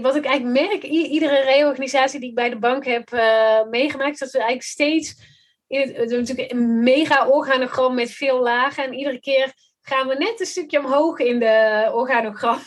[0.00, 4.30] wat ik eigenlijk merk, iedere reorganisatie die ik bij de bank heb uh, meegemaakt, dat
[4.30, 5.30] we eigenlijk steeds
[5.78, 8.84] het is natuurlijk een mega organogram met veel lagen.
[8.84, 9.52] En iedere keer
[9.82, 12.58] gaan we net een stukje omhoog in de organogram.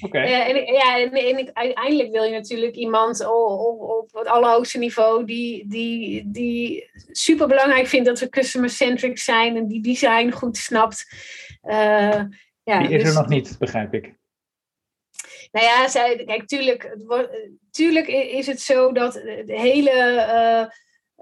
[0.00, 0.26] Okay.
[0.32, 5.24] Uh, en, ja, en, en, uiteindelijk wil je natuurlijk iemand op, op, het allerhoogste niveau
[5.24, 11.06] die, die, die super belangrijk vindt dat we customer-centric zijn en die design goed snapt.
[11.62, 12.22] Uh,
[12.62, 14.14] ja, die is er dus nog niet, begrijp ik.
[15.52, 16.96] Nou ja, zij, kijk, tuurlijk,
[17.70, 20.70] tuurlijk is het zo dat de hele uh,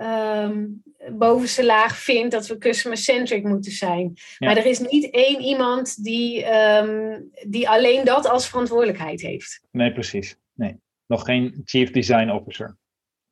[0.00, 0.82] um,
[1.12, 4.12] bovenste laag vindt dat we customer-centric moeten zijn.
[4.38, 9.60] Maar er is niet één iemand die, um, die alleen dat als verantwoordelijkheid heeft.
[9.70, 10.36] Nee, precies.
[10.54, 10.76] Nee.
[11.06, 12.76] Nog geen Chief Design Officer.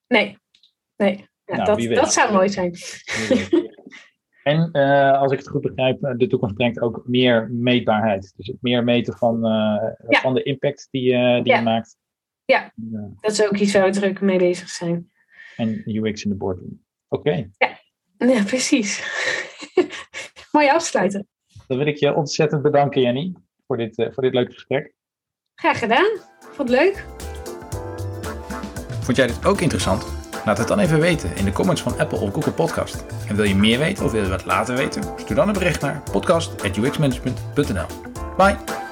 [0.07, 0.39] Nee,
[0.97, 1.27] nee.
[1.45, 2.75] Ja, nou, dat, dat zou mooi zijn.
[4.43, 8.33] En uh, als ik het goed begrijp, de toekomst brengt ook meer meetbaarheid.
[8.37, 10.21] Dus meer meten van, uh, ja.
[10.21, 11.59] van de impact die, uh, die ja.
[11.59, 11.97] je maakt.
[12.45, 12.73] Ja,
[13.21, 15.11] dat is ook iets waar we druk mee bezig zijn.
[15.59, 16.85] En UX in de boardroom.
[17.09, 17.29] Oké.
[17.29, 17.51] Okay.
[17.59, 17.79] Ja.
[18.27, 19.03] ja, precies.
[20.53, 21.27] Mooi afsluiten.
[21.67, 23.33] Dan wil ik je ontzettend bedanken, Jenny,
[23.67, 24.95] voor dit, voor dit leuke gesprek.
[25.55, 26.19] Graag gedaan.
[26.41, 27.05] Vond het leuk.
[29.01, 30.07] Vond jij dit ook interessant?
[30.45, 33.05] Laat het dan even weten in de comments van Apple of Google Podcast.
[33.29, 35.03] En wil je meer weten of wil je wat later weten?
[35.17, 37.87] Stuur dan een bericht naar podcast.uxmanagement.nl.
[38.37, 38.88] Bye!